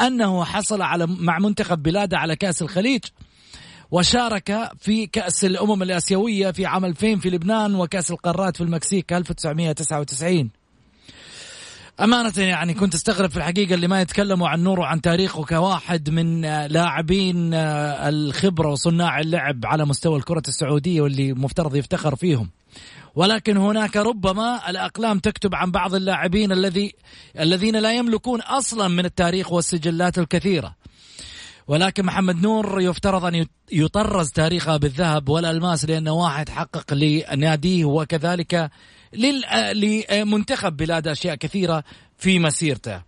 أنه 0.00 0.44
حصل 0.44 0.82
على 0.82 1.06
مع 1.06 1.38
منتخب 1.38 1.82
بلاده 1.82 2.18
على 2.18 2.36
كأس 2.36 2.62
الخليج. 2.62 3.00
وشارك 3.90 4.70
في 4.78 5.06
كأس 5.06 5.44
الأمم 5.44 5.82
الآسيوية 5.82 6.50
في 6.50 6.66
عام 6.66 6.84
2000 6.84 7.16
في 7.16 7.30
لبنان 7.30 7.74
وكأس 7.74 8.10
القارات 8.10 8.56
في 8.56 8.62
المكسيك 8.62 9.12
1999 9.12 10.50
أمانة 12.00 12.32
يعني 12.36 12.74
كنت 12.74 12.94
أستغرب 12.94 13.30
في 13.30 13.36
الحقيقة 13.36 13.74
اللي 13.74 13.88
ما 13.88 14.00
يتكلموا 14.00 14.48
عن 14.48 14.62
نور 14.62 14.80
وعن 14.80 15.00
تاريخه 15.00 15.44
كواحد 15.44 16.10
من 16.10 16.40
لاعبين 16.66 17.54
الخبرة 17.54 18.68
وصناع 18.68 19.20
اللعب 19.20 19.66
على 19.66 19.84
مستوى 19.84 20.16
الكرة 20.18 20.42
السعودية 20.48 21.00
واللي 21.00 21.32
مفترض 21.32 21.76
يفتخر 21.76 22.16
فيهم. 22.16 22.50
ولكن 23.14 23.56
هناك 23.56 23.96
ربما 23.96 24.70
الأقلام 24.70 25.18
تكتب 25.18 25.54
عن 25.54 25.70
بعض 25.70 25.94
اللاعبين 25.94 26.52
الذي 26.52 26.94
الذين 27.40 27.76
لا 27.76 27.92
يملكون 27.92 28.40
أصلا 28.40 28.88
من 28.88 29.04
التاريخ 29.04 29.52
والسجلات 29.52 30.18
الكثيرة. 30.18 30.74
ولكن 31.70 32.04
محمد 32.04 32.42
نور 32.42 32.80
يفترض 32.80 33.24
أن 33.24 33.46
يطرز 33.72 34.30
تاريخه 34.30 34.76
بالذهب 34.76 35.28
والألماس 35.28 35.84
لأنه 35.84 36.12
واحد 36.12 36.48
حقق 36.48 36.94
لناديه 36.94 37.84
وكذلك 37.84 38.70
لمنتخب 39.74 40.76
بلاد 40.76 41.08
أشياء 41.08 41.34
كثيرة 41.34 41.84
في 42.18 42.38
مسيرته. 42.38 43.02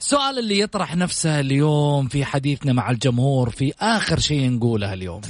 السؤال 0.00 0.38
اللي 0.38 0.60
يطرح 0.60 0.96
نفسه 0.96 1.40
اليوم 1.40 2.08
في 2.08 2.24
حديثنا 2.24 2.72
مع 2.72 2.90
الجمهور 2.90 3.50
في 3.50 3.72
آخر 3.80 4.18
شيء 4.18 4.50
نقوله 4.50 4.92
اليوم. 4.92 5.20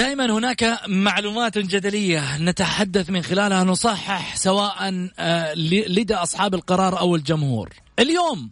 دائما 0.00 0.32
هناك 0.38 0.80
معلومات 0.88 1.58
جدلية 1.58 2.38
نتحدث 2.38 3.10
من 3.10 3.22
خلالها 3.22 3.64
نصحح 3.64 4.36
سواء 4.36 5.08
آه، 5.18 5.54
لدى 5.88 6.14
أصحاب 6.14 6.54
القرار 6.54 6.98
أو 6.98 7.16
الجمهور. 7.16 7.68
اليوم 7.98 8.50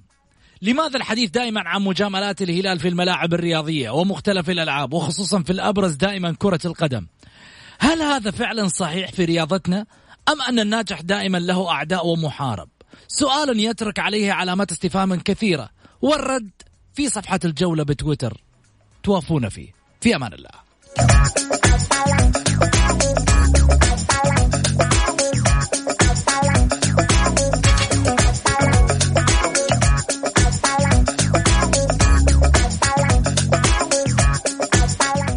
لماذا 0.62 0.96
الحديث 0.96 1.30
دائما 1.30 1.68
عن 1.68 1.82
مجاملات 1.82 2.42
الهلال 2.42 2.78
في 2.78 2.88
الملاعب 2.88 3.34
الرياضية 3.34 3.90
ومختلف 3.90 4.50
الألعاب 4.50 4.92
وخصوصا 4.92 5.42
في 5.42 5.52
الأبرز 5.52 5.94
دائما 5.94 6.34
كرة 6.38 6.61
القدم؟ 6.64 7.06
هل 7.78 8.02
هذا 8.02 8.30
فعلا 8.30 8.68
صحيح 8.68 9.11
في 9.11 9.24
رياضتنا 9.24 9.87
أم 10.28 10.42
أن 10.48 10.58
الناجح 10.61 11.00
دائما 11.00 11.38
له 11.38 11.70
أعداء 11.70 12.06
ومحارب؟ 12.06 12.68
سؤال 13.08 13.61
يترك 13.61 13.98
عليه 13.98 14.32
علامات 14.32 14.72
استفهام 14.72 15.20
كثيرة 15.20 15.70
والرد 16.02 16.50
في 16.94 17.08
صفحة 17.08 17.40
الجولة 17.44 17.82
بتويتر. 17.84 18.40
توافون 19.02 19.48
فيه. 19.48 19.72
في 20.00 20.16
أمان 20.16 20.32
الله. 20.32 20.67
Thank 20.98 21.38
you. 21.38 21.47